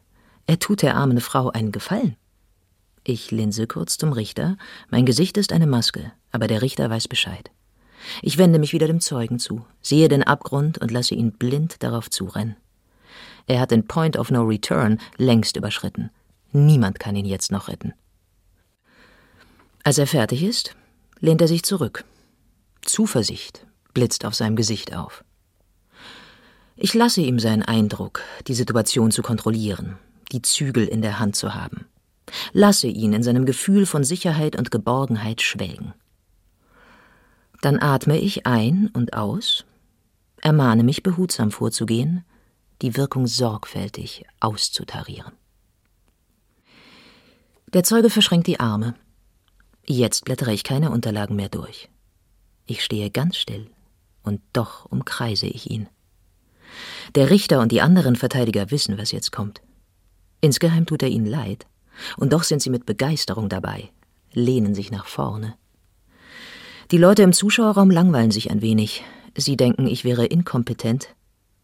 Er 0.47 0.59
tut 0.59 0.81
der 0.81 0.95
armen 0.95 1.21
Frau 1.21 1.49
einen 1.49 1.71
Gefallen. 1.71 2.15
Ich 3.03 3.31
linse 3.31 3.67
kurz 3.67 3.97
zum 3.97 4.13
Richter. 4.13 4.57
Mein 4.89 5.05
Gesicht 5.05 5.37
ist 5.37 5.53
eine 5.53 5.67
Maske, 5.67 6.11
aber 6.31 6.47
der 6.47 6.61
Richter 6.61 6.89
weiß 6.89 7.07
Bescheid. 7.07 7.51
Ich 8.21 8.37
wende 8.37 8.59
mich 8.59 8.73
wieder 8.73 8.87
dem 8.87 8.99
Zeugen 8.99 9.39
zu, 9.39 9.65
sehe 9.81 10.07
den 10.07 10.23
Abgrund 10.23 10.77
und 10.79 10.91
lasse 10.91 11.15
ihn 11.15 11.31
blind 11.31 11.83
darauf 11.83 12.09
zurennen. 12.09 12.55
Er 13.47 13.59
hat 13.59 13.71
den 13.71 13.87
Point 13.87 14.17
of 14.17 14.31
No 14.31 14.43
Return 14.43 14.99
längst 15.17 15.55
überschritten. 15.55 16.09
Niemand 16.51 16.99
kann 16.99 17.15
ihn 17.15 17.25
jetzt 17.25 17.51
noch 17.51 17.67
retten. 17.67 17.93
Als 19.83 19.97
er 19.97 20.07
fertig 20.07 20.43
ist, 20.43 20.75
lehnt 21.19 21.41
er 21.41 21.47
sich 21.47 21.63
zurück. 21.63 22.05
Zuversicht 22.81 23.65
blitzt 23.93 24.25
auf 24.25 24.35
seinem 24.35 24.55
Gesicht 24.55 24.95
auf. 24.95 25.23
Ich 26.75 26.93
lasse 26.93 27.21
ihm 27.21 27.39
seinen 27.39 27.63
Eindruck, 27.63 28.21
die 28.47 28.53
Situation 28.53 29.11
zu 29.11 29.21
kontrollieren, 29.21 29.97
die 30.31 30.41
Zügel 30.41 30.87
in 30.87 31.01
der 31.01 31.19
Hand 31.19 31.35
zu 31.35 31.53
haben. 31.53 31.85
Lasse 32.53 32.87
ihn 32.87 33.13
in 33.13 33.23
seinem 33.23 33.45
Gefühl 33.45 33.85
von 33.85 34.03
Sicherheit 34.03 34.55
und 34.55 34.71
Geborgenheit 34.71 35.41
schwelgen. 35.41 35.93
Dann 37.61 37.79
atme 37.79 38.17
ich 38.19 38.47
ein 38.47 38.89
und 38.93 39.13
aus, 39.13 39.65
ermahne 40.41 40.83
mich 40.83 41.03
behutsam 41.03 41.51
vorzugehen, 41.51 42.23
die 42.81 42.97
Wirkung 42.97 43.27
sorgfältig 43.27 44.25
auszutarieren. 44.39 45.33
Der 47.73 47.83
Zeuge 47.83 48.09
verschränkt 48.09 48.47
die 48.47 48.59
Arme, 48.59 48.95
Jetzt 49.85 50.25
blättere 50.25 50.53
ich 50.53 50.63
keine 50.63 50.91
Unterlagen 50.91 51.35
mehr 51.35 51.49
durch. 51.49 51.89
Ich 52.65 52.83
stehe 52.83 53.09
ganz 53.09 53.37
still, 53.37 53.69
und 54.23 54.41
doch 54.53 54.85
umkreise 54.85 55.47
ich 55.47 55.69
ihn. 55.69 55.87
Der 57.15 57.29
Richter 57.29 57.59
und 57.59 57.71
die 57.71 57.81
anderen 57.81 58.15
Verteidiger 58.15 58.71
wissen, 58.71 58.97
was 58.97 59.11
jetzt 59.11 59.31
kommt. 59.31 59.61
Insgeheim 60.39 60.85
tut 60.85 61.03
er 61.03 61.09
ihnen 61.09 61.25
leid, 61.25 61.65
und 62.17 62.31
doch 62.33 62.43
sind 62.43 62.61
sie 62.61 62.69
mit 62.69 62.85
Begeisterung 62.85 63.49
dabei, 63.49 63.89
lehnen 64.33 64.75
sich 64.75 64.91
nach 64.91 65.07
vorne. 65.07 65.55
Die 66.91 66.97
Leute 66.97 67.23
im 67.23 67.33
Zuschauerraum 67.33 67.89
langweilen 67.89 68.31
sich 68.31 68.51
ein 68.51 68.61
wenig. 68.61 69.03
Sie 69.35 69.57
denken, 69.57 69.87
ich 69.87 70.03
wäre 70.03 70.25
inkompetent. 70.25 71.15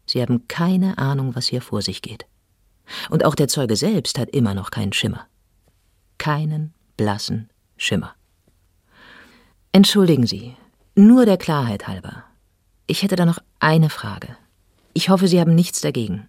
Sie 0.06 0.22
haben 0.22 0.48
keine 0.48 0.98
Ahnung, 0.98 1.36
was 1.36 1.48
hier 1.48 1.62
vor 1.62 1.82
sich 1.82 2.02
geht. 2.02 2.26
Und 3.10 3.26
auch 3.26 3.36
der 3.36 3.50
Zeuge 3.50 3.76
selbst 3.76 4.18
hat 4.20 4.30
immer 4.30 4.54
noch 4.54 4.72
keinen 4.72 4.94
Schimmer. 4.94 5.28
Keinen 6.18 6.74
blassen 6.96 7.50
Schimmer. 7.78 8.16
Entschuldigen 9.72 10.26
Sie, 10.26 10.56
nur 10.96 11.26
der 11.26 11.38
Klarheit 11.38 11.88
halber. 11.88 12.24
Ich 12.88 13.04
hätte 13.04 13.16
da 13.16 13.26
noch 13.26 13.40
eine 13.60 13.90
Frage. 13.90 14.36
Ich 14.94 15.10
hoffe, 15.10 15.28
Sie 15.28 15.40
haben 15.40 15.54
nichts 15.54 15.82
dagegen. 15.82 16.28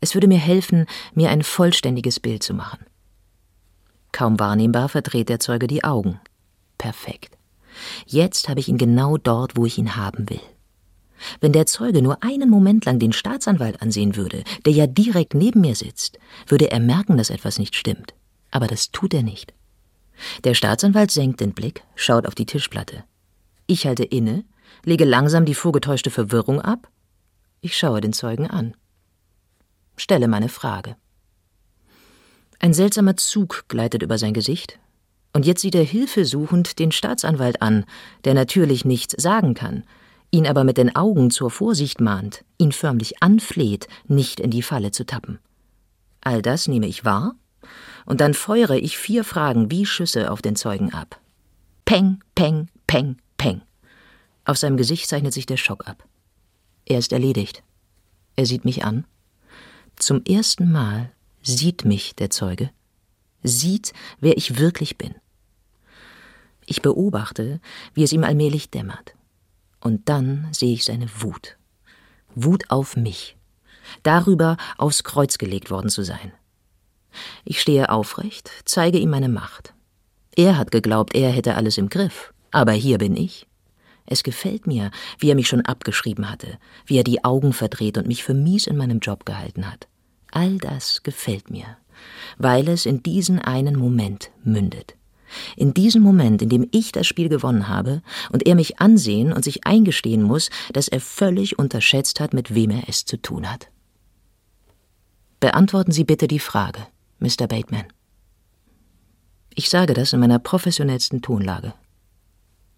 Es 0.00 0.14
würde 0.14 0.26
mir 0.26 0.38
helfen, 0.38 0.86
mir 1.14 1.30
ein 1.30 1.42
vollständiges 1.42 2.20
Bild 2.20 2.42
zu 2.42 2.54
machen. 2.54 2.84
Kaum 4.12 4.38
wahrnehmbar 4.38 4.88
verdreht 4.88 5.28
der 5.28 5.40
Zeuge 5.40 5.66
die 5.66 5.84
Augen. 5.84 6.20
Perfekt. 6.78 7.36
Jetzt 8.06 8.48
habe 8.48 8.60
ich 8.60 8.68
ihn 8.68 8.78
genau 8.78 9.16
dort, 9.16 9.56
wo 9.56 9.66
ich 9.66 9.78
ihn 9.78 9.96
haben 9.96 10.28
will. 10.30 10.40
Wenn 11.40 11.52
der 11.52 11.66
Zeuge 11.66 12.02
nur 12.02 12.22
einen 12.22 12.50
Moment 12.50 12.84
lang 12.84 12.98
den 12.98 13.12
Staatsanwalt 13.12 13.80
ansehen 13.82 14.16
würde, 14.16 14.44
der 14.66 14.72
ja 14.72 14.86
direkt 14.86 15.34
neben 15.34 15.60
mir 15.60 15.74
sitzt, 15.74 16.18
würde 16.46 16.70
er 16.70 16.80
merken, 16.80 17.16
dass 17.16 17.30
etwas 17.30 17.58
nicht 17.58 17.76
stimmt. 17.76 18.14
Aber 18.50 18.66
das 18.66 18.90
tut 18.90 19.14
er 19.14 19.22
nicht. 19.22 19.54
Der 20.44 20.54
Staatsanwalt 20.54 21.10
senkt 21.10 21.40
den 21.40 21.52
Blick, 21.52 21.82
schaut 21.94 22.26
auf 22.26 22.34
die 22.34 22.46
Tischplatte. 22.46 23.04
Ich 23.66 23.86
halte 23.86 24.04
inne, 24.04 24.44
lege 24.84 25.04
langsam 25.04 25.44
die 25.44 25.54
vorgetäuschte 25.54 26.10
Verwirrung 26.10 26.60
ab. 26.60 26.88
Ich 27.60 27.76
schaue 27.76 28.00
den 28.00 28.12
Zeugen 28.12 28.48
an. 28.48 28.76
Stelle 29.96 30.28
meine 30.28 30.48
Frage. 30.48 30.96
Ein 32.58 32.74
seltsamer 32.74 33.16
Zug 33.16 33.64
gleitet 33.68 34.02
über 34.02 34.18
sein 34.18 34.34
Gesicht, 34.34 34.78
und 35.32 35.46
jetzt 35.46 35.62
sieht 35.62 35.74
er 35.74 35.82
hilfesuchend 35.82 36.78
den 36.78 36.92
Staatsanwalt 36.92 37.60
an, 37.60 37.84
der 38.24 38.34
natürlich 38.34 38.84
nichts 38.84 39.20
sagen 39.20 39.54
kann, 39.54 39.84
ihn 40.30 40.46
aber 40.46 40.64
mit 40.64 40.78
den 40.78 40.94
Augen 40.94 41.30
zur 41.30 41.50
Vorsicht 41.50 42.00
mahnt, 42.00 42.44
ihn 42.58 42.72
förmlich 42.72 43.22
anfleht, 43.22 43.88
nicht 44.06 44.40
in 44.40 44.50
die 44.50 44.62
Falle 44.62 44.92
zu 44.92 45.04
tappen. 45.04 45.38
All 46.20 46.40
das 46.40 46.68
nehme 46.68 46.86
ich 46.86 47.04
wahr 47.04 47.34
und 48.04 48.20
dann 48.20 48.34
feuere 48.34 48.76
ich 48.76 48.98
vier 48.98 49.24
Fragen 49.24 49.70
wie 49.70 49.86
Schüsse 49.86 50.30
auf 50.30 50.42
den 50.42 50.56
Zeugen 50.56 50.92
ab. 50.92 51.20
Peng, 51.84 52.20
peng, 52.34 52.68
peng, 52.86 53.16
peng. 53.36 53.62
Auf 54.44 54.58
seinem 54.58 54.76
Gesicht 54.76 55.08
zeichnet 55.08 55.32
sich 55.32 55.46
der 55.46 55.56
Schock 55.56 55.88
ab. 55.88 56.06
Er 56.86 56.98
ist 56.98 57.12
erledigt. 57.12 57.62
Er 58.36 58.46
sieht 58.46 58.64
mich 58.64 58.84
an. 58.84 59.06
Zum 59.96 60.24
ersten 60.24 60.72
Mal 60.72 61.12
sieht 61.42 61.84
mich 61.84 62.14
der 62.16 62.30
Zeuge, 62.30 62.70
sieht, 63.42 63.92
wer 64.20 64.36
ich 64.36 64.58
wirklich 64.58 64.98
bin. 64.98 65.14
Ich 66.66 66.82
beobachte, 66.82 67.60
wie 67.92 68.02
es 68.02 68.12
ihm 68.12 68.24
allmählich 68.24 68.70
dämmert. 68.70 69.14
Und 69.80 70.08
dann 70.08 70.48
sehe 70.52 70.72
ich 70.72 70.84
seine 70.84 71.08
Wut. 71.20 71.56
Wut 72.34 72.70
auf 72.70 72.96
mich. 72.96 73.36
Darüber, 74.02 74.56
aufs 74.78 75.04
Kreuz 75.04 75.38
gelegt 75.38 75.70
worden 75.70 75.90
zu 75.90 76.02
sein. 76.02 76.32
Ich 77.44 77.60
stehe 77.60 77.90
aufrecht, 77.90 78.50
zeige 78.64 78.98
ihm 78.98 79.10
meine 79.10 79.28
Macht. 79.28 79.74
Er 80.36 80.58
hat 80.58 80.70
geglaubt, 80.70 81.14
er 81.14 81.30
hätte 81.30 81.54
alles 81.54 81.78
im 81.78 81.88
Griff, 81.88 82.32
aber 82.50 82.72
hier 82.72 82.98
bin 82.98 83.16
ich. 83.16 83.46
Es 84.06 84.22
gefällt 84.22 84.66
mir, 84.66 84.90
wie 85.18 85.30
er 85.30 85.34
mich 85.34 85.48
schon 85.48 85.62
abgeschrieben 85.62 86.30
hatte, 86.30 86.58
wie 86.86 86.98
er 86.98 87.04
die 87.04 87.24
Augen 87.24 87.52
verdreht 87.52 87.96
und 87.96 88.06
mich 88.06 88.22
für 88.22 88.34
mies 88.34 88.66
in 88.66 88.76
meinem 88.76 88.98
Job 88.98 89.24
gehalten 89.24 89.70
hat. 89.70 89.88
All 90.30 90.58
das 90.58 91.02
gefällt 91.02 91.50
mir, 91.50 91.78
weil 92.36 92.68
es 92.68 92.86
in 92.86 93.02
diesen 93.02 93.38
einen 93.38 93.78
Moment 93.78 94.30
mündet. 94.42 94.96
In 95.56 95.74
diesem 95.74 96.02
Moment, 96.02 96.42
in 96.42 96.48
dem 96.48 96.68
ich 96.70 96.92
das 96.92 97.06
Spiel 97.06 97.28
gewonnen 97.28 97.68
habe 97.68 98.02
und 98.30 98.46
er 98.46 98.54
mich 98.54 98.80
ansehen 98.80 99.32
und 99.32 99.44
sich 99.44 99.66
eingestehen 99.66 100.22
muss, 100.22 100.50
dass 100.72 100.88
er 100.88 101.00
völlig 101.00 101.58
unterschätzt 101.58 102.20
hat, 102.20 102.34
mit 102.34 102.54
wem 102.54 102.70
er 102.70 102.88
es 102.88 103.04
zu 103.04 103.16
tun 103.16 103.50
hat. 103.50 103.68
Beantworten 105.40 105.92
Sie 105.92 106.04
bitte 106.04 106.28
die 106.28 106.38
Frage. 106.38 106.86
Mr. 107.24 107.46
Bateman. 107.48 107.86
Ich 109.54 109.70
sage 109.70 109.94
das 109.94 110.12
in 110.12 110.20
meiner 110.20 110.38
professionellsten 110.38 111.22
Tonlage. 111.22 111.72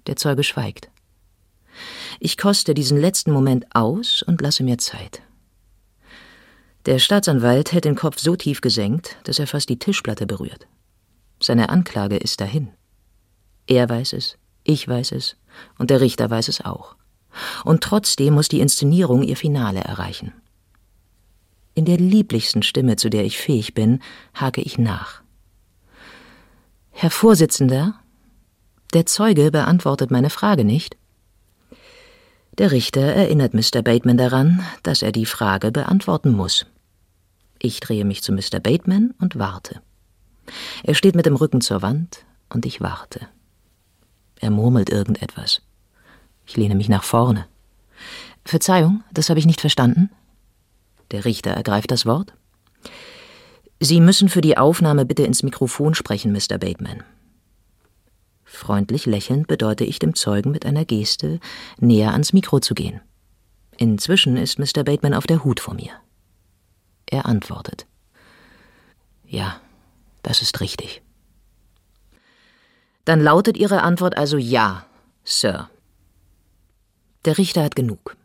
Der 0.06 0.14
Zeuge 0.14 0.44
schweigt. 0.44 0.88
Ich 2.20 2.38
koste 2.38 2.72
diesen 2.72 2.96
letzten 2.96 3.32
Moment 3.32 3.66
aus 3.74 4.22
und 4.22 4.40
lasse 4.40 4.62
mir 4.62 4.78
Zeit. 4.78 5.20
Der 6.86 7.00
Staatsanwalt 7.00 7.72
hält 7.72 7.86
den 7.86 7.96
Kopf 7.96 8.20
so 8.20 8.36
tief 8.36 8.60
gesenkt, 8.60 9.16
dass 9.24 9.40
er 9.40 9.48
fast 9.48 9.68
die 9.68 9.80
Tischplatte 9.80 10.28
berührt. 10.28 10.68
Seine 11.42 11.68
Anklage 11.68 12.16
ist 12.16 12.40
dahin. 12.40 12.68
Er 13.66 13.88
weiß 13.88 14.12
es, 14.12 14.38
ich 14.62 14.86
weiß 14.86 15.10
es 15.10 15.36
und 15.76 15.90
der 15.90 16.00
Richter 16.00 16.30
weiß 16.30 16.46
es 16.46 16.64
auch. 16.64 16.94
Und 17.64 17.82
trotzdem 17.82 18.34
muss 18.34 18.48
die 18.48 18.60
Inszenierung 18.60 19.24
ihr 19.24 19.36
Finale 19.36 19.80
erreichen. 19.80 20.32
In 21.76 21.84
der 21.84 21.98
lieblichsten 21.98 22.62
Stimme, 22.62 22.96
zu 22.96 23.10
der 23.10 23.26
ich 23.26 23.36
fähig 23.36 23.74
bin, 23.74 24.00
hake 24.34 24.62
ich 24.62 24.78
nach. 24.78 25.20
Herr 26.90 27.10
Vorsitzender, 27.10 28.00
der 28.94 29.04
Zeuge 29.04 29.50
beantwortet 29.50 30.10
meine 30.10 30.30
Frage 30.30 30.64
nicht. 30.64 30.96
Der 32.56 32.72
Richter 32.72 33.02
erinnert 33.02 33.52
Mr. 33.52 33.82
Bateman 33.82 34.16
daran, 34.16 34.64
dass 34.84 35.02
er 35.02 35.12
die 35.12 35.26
Frage 35.26 35.70
beantworten 35.70 36.32
muss. 36.32 36.64
Ich 37.58 37.78
drehe 37.80 38.06
mich 38.06 38.22
zu 38.22 38.32
Mr. 38.32 38.58
Bateman 38.58 39.12
und 39.20 39.38
warte. 39.38 39.82
Er 40.82 40.94
steht 40.94 41.14
mit 41.14 41.26
dem 41.26 41.36
Rücken 41.36 41.60
zur 41.60 41.82
Wand 41.82 42.24
und 42.48 42.64
ich 42.64 42.80
warte. 42.80 43.28
Er 44.40 44.50
murmelt 44.50 44.88
irgendetwas. 44.88 45.60
Ich 46.46 46.56
lehne 46.56 46.74
mich 46.74 46.88
nach 46.88 47.04
vorne. 47.04 47.46
Verzeihung, 48.46 49.04
das 49.12 49.28
habe 49.28 49.40
ich 49.40 49.46
nicht 49.46 49.60
verstanden. 49.60 50.08
Der 51.10 51.24
Richter 51.24 51.50
ergreift 51.50 51.90
das 51.90 52.06
Wort. 52.06 52.34
Sie 53.78 54.00
müssen 54.00 54.28
für 54.28 54.40
die 54.40 54.56
Aufnahme 54.56 55.04
bitte 55.04 55.22
ins 55.22 55.42
Mikrofon 55.42 55.94
sprechen, 55.94 56.32
Mr. 56.32 56.58
Bateman. 56.58 57.04
Freundlich 58.44 59.06
lächelnd 59.06 59.48
bedeute 59.48 59.84
ich 59.84 59.98
dem 59.98 60.14
Zeugen 60.14 60.50
mit 60.50 60.64
einer 60.64 60.84
Geste, 60.84 61.40
näher 61.78 62.12
ans 62.12 62.32
Mikro 62.32 62.60
zu 62.60 62.74
gehen. 62.74 63.00
Inzwischen 63.76 64.36
ist 64.36 64.58
Mr. 64.58 64.82
Bateman 64.84 65.14
auf 65.14 65.26
der 65.26 65.44
Hut 65.44 65.60
vor 65.60 65.74
mir. 65.74 65.92
Er 67.06 67.26
antwortet. 67.26 67.86
Ja, 69.26 69.60
das 70.22 70.40
ist 70.42 70.60
richtig. 70.60 71.02
Dann 73.04 73.20
lautet 73.20 73.56
Ihre 73.56 73.82
Antwort 73.82 74.16
also 74.16 74.38
Ja, 74.38 74.86
Sir. 75.22 75.68
Der 77.24 77.36
Richter 77.36 77.62
hat 77.62 77.76
genug. 77.76 78.16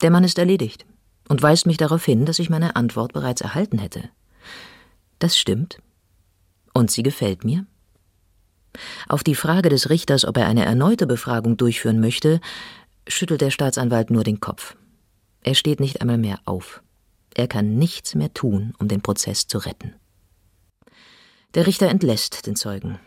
Der 0.00 0.10
Mann 0.10 0.24
ist 0.24 0.38
erledigt 0.38 0.86
und 1.28 1.42
weist 1.42 1.66
mich 1.66 1.76
darauf 1.76 2.04
hin, 2.04 2.26
dass 2.26 2.38
ich 2.38 2.50
meine 2.50 2.76
Antwort 2.76 3.12
bereits 3.12 3.40
erhalten 3.40 3.78
hätte. 3.78 4.08
Das 5.18 5.36
stimmt. 5.36 5.78
Und 6.72 6.90
sie 6.90 7.02
gefällt 7.02 7.44
mir. 7.44 7.66
Auf 9.08 9.24
die 9.24 9.34
Frage 9.34 9.68
des 9.68 9.88
Richters, 9.88 10.24
ob 10.24 10.36
er 10.36 10.46
eine 10.46 10.64
erneute 10.64 11.06
Befragung 11.06 11.56
durchführen 11.56 12.00
möchte, 12.00 12.40
schüttelt 13.08 13.40
der 13.40 13.50
Staatsanwalt 13.50 14.10
nur 14.10 14.24
den 14.24 14.40
Kopf. 14.40 14.76
Er 15.42 15.54
steht 15.54 15.80
nicht 15.80 16.00
einmal 16.00 16.18
mehr 16.18 16.40
auf. 16.44 16.82
Er 17.34 17.48
kann 17.48 17.76
nichts 17.76 18.14
mehr 18.14 18.32
tun, 18.34 18.74
um 18.78 18.88
den 18.88 19.00
Prozess 19.00 19.46
zu 19.46 19.58
retten. 19.58 19.94
Der 21.54 21.66
Richter 21.66 21.88
entlässt 21.88 22.46
den 22.46 22.56
Zeugen, 22.56 22.98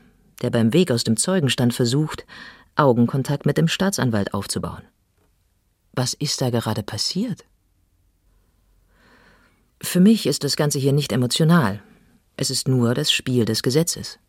der 0.42 0.50
beim 0.50 0.74
Weg 0.74 0.92
aus 0.92 1.04
dem 1.04 1.18
Zeugenstand 1.18 1.74
versucht, 1.74 2.26
Augenkontakt 2.76 3.46
mit 3.46 3.58
dem 3.58 3.68
Staatsanwalt 3.68 4.34
aufzubauen. 4.34 4.84
Was 5.94 6.14
ist 6.14 6.42
da 6.42 6.50
gerade 6.50 6.82
passiert? 6.82 7.46
Für 9.82 10.00
mich 10.00 10.26
ist 10.26 10.44
das 10.44 10.56
Ganze 10.56 10.80
hier 10.80 10.94
nicht 10.94 11.12
emotional. 11.12 11.82
Es 12.38 12.50
ist 12.50 12.68
nur 12.68 12.94
das 12.94 13.12
Spiel 13.12 13.46
des 13.46 13.64
Gesetzes. 13.64 14.20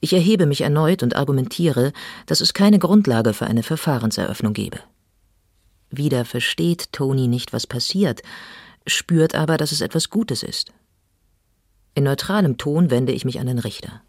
Ich 0.00 0.12
erhebe 0.12 0.46
mich 0.46 0.60
erneut 0.60 1.02
und 1.02 1.16
argumentiere, 1.16 1.92
dass 2.26 2.40
es 2.40 2.54
keine 2.54 2.78
Grundlage 2.78 3.32
für 3.32 3.46
eine 3.46 3.62
Verfahrenseröffnung 3.62 4.52
gebe. 4.52 4.80
Wieder 5.90 6.24
versteht 6.24 6.92
Tony 6.92 7.28
nicht, 7.28 7.52
was 7.52 7.66
passiert, 7.66 8.22
spürt 8.86 9.34
aber, 9.34 9.56
dass 9.56 9.72
es 9.72 9.80
etwas 9.80 10.10
Gutes 10.10 10.42
ist. 10.42 10.72
In 11.94 12.04
neutralem 12.04 12.58
Ton 12.58 12.90
wende 12.90 13.12
ich 13.12 13.24
mich 13.24 13.38
an 13.38 13.46
den 13.46 13.58
Richter. 13.58 14.02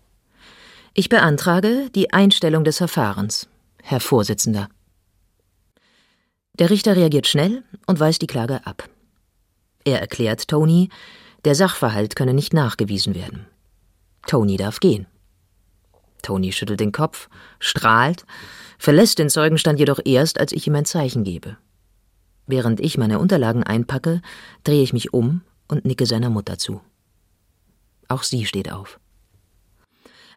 Ich 0.94 1.10
beantrage 1.10 1.90
die 1.94 2.14
Einstellung 2.14 2.64
des 2.64 2.78
Verfahrens, 2.78 3.48
Herr 3.84 4.00
Vorsitzender. 4.00 4.70
Der 6.58 6.70
Richter 6.70 6.96
reagiert 6.96 7.28
schnell 7.28 7.64
und 7.86 8.00
weist 8.00 8.22
die 8.22 8.28
Klage 8.28 8.66
ab. 8.66 8.90
Er 9.86 10.02
erklärt 10.02 10.48
Tony, 10.48 10.90
der 11.46 11.56
Sachverhalt 11.56 12.16
könne 12.16 12.34
nicht 12.34 12.54
nachgewiesen 12.54 13.16
werden. 13.16 13.46
Tony 14.28 14.58
darf 14.58 14.80
gehen. 14.80 15.06
Tony 16.24 16.52
schüttelt 16.52 16.80
den 16.80 16.92
Kopf, 16.92 17.30
strahlt, 17.60 18.26
verlässt 18.80 19.20
den 19.20 19.30
Zeugenstand 19.30 19.80
jedoch 19.80 20.00
erst, 20.04 20.40
als 20.40 20.52
ich 20.52 20.66
ihm 20.66 20.76
ein 20.76 20.86
Zeichen 20.86 21.24
gebe. 21.24 21.58
Während 22.48 22.80
ich 22.80 22.98
meine 22.98 23.20
Unterlagen 23.20 23.64
einpacke, 23.64 24.22
drehe 24.64 24.82
ich 24.82 24.92
mich 24.92 25.14
um 25.14 25.42
und 25.68 25.86
nicke 25.86 26.08
seiner 26.08 26.32
Mutter 26.32 26.58
zu. 26.58 26.82
Auch 28.08 28.24
sie 28.24 28.46
steht 28.46 28.72
auf. 28.72 29.00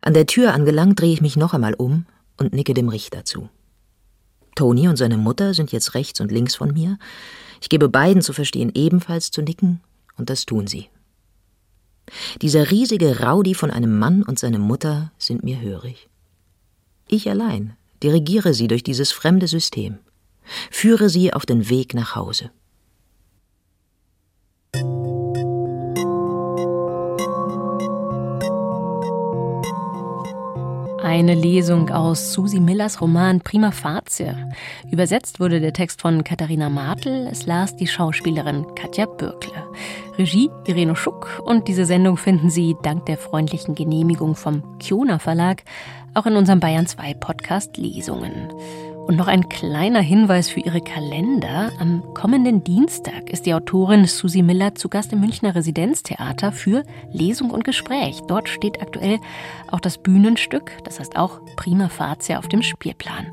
An 0.02 0.14
der 0.14 0.26
Tür 0.26 0.52
angelangt, 0.52 1.00
drehe 1.00 1.12
ich 1.12 1.22
mich 1.22 1.36
noch 1.36 1.54
einmal 1.54 1.74
um 1.74 2.06
und 2.36 2.52
nicke 2.52 2.74
dem 2.74 2.88
Richter 2.88 3.24
zu. 3.24 3.48
Tony 4.58 4.88
und 4.88 4.96
seine 4.96 5.18
Mutter 5.18 5.54
sind 5.54 5.70
jetzt 5.70 5.94
rechts 5.94 6.20
und 6.20 6.32
links 6.32 6.56
von 6.56 6.72
mir. 6.72 6.98
Ich 7.60 7.68
gebe 7.68 7.88
beiden 7.88 8.22
zu 8.22 8.32
verstehen, 8.32 8.72
ebenfalls 8.74 9.30
zu 9.30 9.40
nicken, 9.40 9.80
und 10.16 10.30
das 10.30 10.46
tun 10.46 10.66
sie. 10.66 10.88
Dieser 12.42 12.72
riesige 12.72 13.20
Rowdy 13.20 13.54
von 13.54 13.70
einem 13.70 14.00
Mann 14.00 14.24
und 14.24 14.40
seine 14.40 14.58
Mutter 14.58 15.12
sind 15.16 15.44
mir 15.44 15.60
hörig. 15.60 16.08
Ich 17.06 17.30
allein 17.30 17.76
dirigiere 18.02 18.52
sie 18.52 18.66
durch 18.66 18.82
dieses 18.82 19.12
fremde 19.12 19.46
System, 19.46 19.98
führe 20.72 21.08
sie 21.08 21.32
auf 21.32 21.46
den 21.46 21.68
Weg 21.68 21.94
nach 21.94 22.16
Hause. 22.16 22.50
Eine 31.18 31.34
Lesung 31.34 31.90
aus 31.90 32.32
Susi 32.32 32.60
Millers 32.60 33.00
Roman 33.00 33.40
Prima 33.40 33.72
Facie. 33.72 34.36
Übersetzt 34.88 35.40
wurde 35.40 35.60
der 35.60 35.72
Text 35.72 36.00
von 36.00 36.22
Katharina 36.22 36.70
Martel, 36.70 37.26
es 37.26 37.44
las 37.44 37.74
die 37.74 37.88
Schauspielerin 37.88 38.64
Katja 38.76 39.06
Bürkle. 39.06 39.66
Regie 40.16 40.48
Irene 40.68 40.94
Schuck 40.94 41.42
und 41.44 41.66
diese 41.66 41.86
Sendung 41.86 42.18
finden 42.18 42.50
Sie 42.50 42.76
dank 42.84 43.06
der 43.06 43.18
freundlichen 43.18 43.74
Genehmigung 43.74 44.36
vom 44.36 44.78
Kiona 44.78 45.18
Verlag 45.18 45.64
auch 46.14 46.26
in 46.26 46.36
unserem 46.36 46.60
Bayern 46.60 46.86
2 46.86 47.14
Podcast 47.14 47.76
Lesungen. 47.76 48.52
Und 49.08 49.16
noch 49.16 49.26
ein 49.26 49.48
kleiner 49.48 50.02
Hinweis 50.02 50.50
für 50.50 50.60
Ihre 50.60 50.82
Kalender. 50.82 51.72
Am 51.78 52.02
kommenden 52.12 52.62
Dienstag 52.62 53.30
ist 53.30 53.46
die 53.46 53.54
Autorin 53.54 54.04
Susi 54.04 54.42
Miller 54.42 54.74
zu 54.74 54.90
Gast 54.90 55.14
im 55.14 55.20
Münchner 55.20 55.54
Residenztheater 55.54 56.52
für 56.52 56.84
Lesung 57.10 57.50
und 57.50 57.64
Gespräch. 57.64 58.20
Dort 58.28 58.50
steht 58.50 58.82
aktuell 58.82 59.18
auch 59.70 59.80
das 59.80 59.96
Bühnenstück, 59.96 60.72
das 60.84 61.00
heißt 61.00 61.16
auch 61.16 61.40
Prima 61.56 61.88
Facie 61.88 62.36
auf 62.36 62.48
dem 62.48 62.60
Spielplan. 62.60 63.28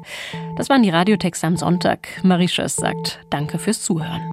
Das 0.55 0.69
waren 0.69 0.81
die 0.81 0.91
Radiotexte 0.91 1.45
am 1.45 1.57
Sonntag. 1.57 2.07
Marie 2.23 2.47
Schöss 2.47 2.77
sagt 2.77 3.19
Danke 3.29 3.59
fürs 3.59 3.81
Zuhören. 3.81 4.31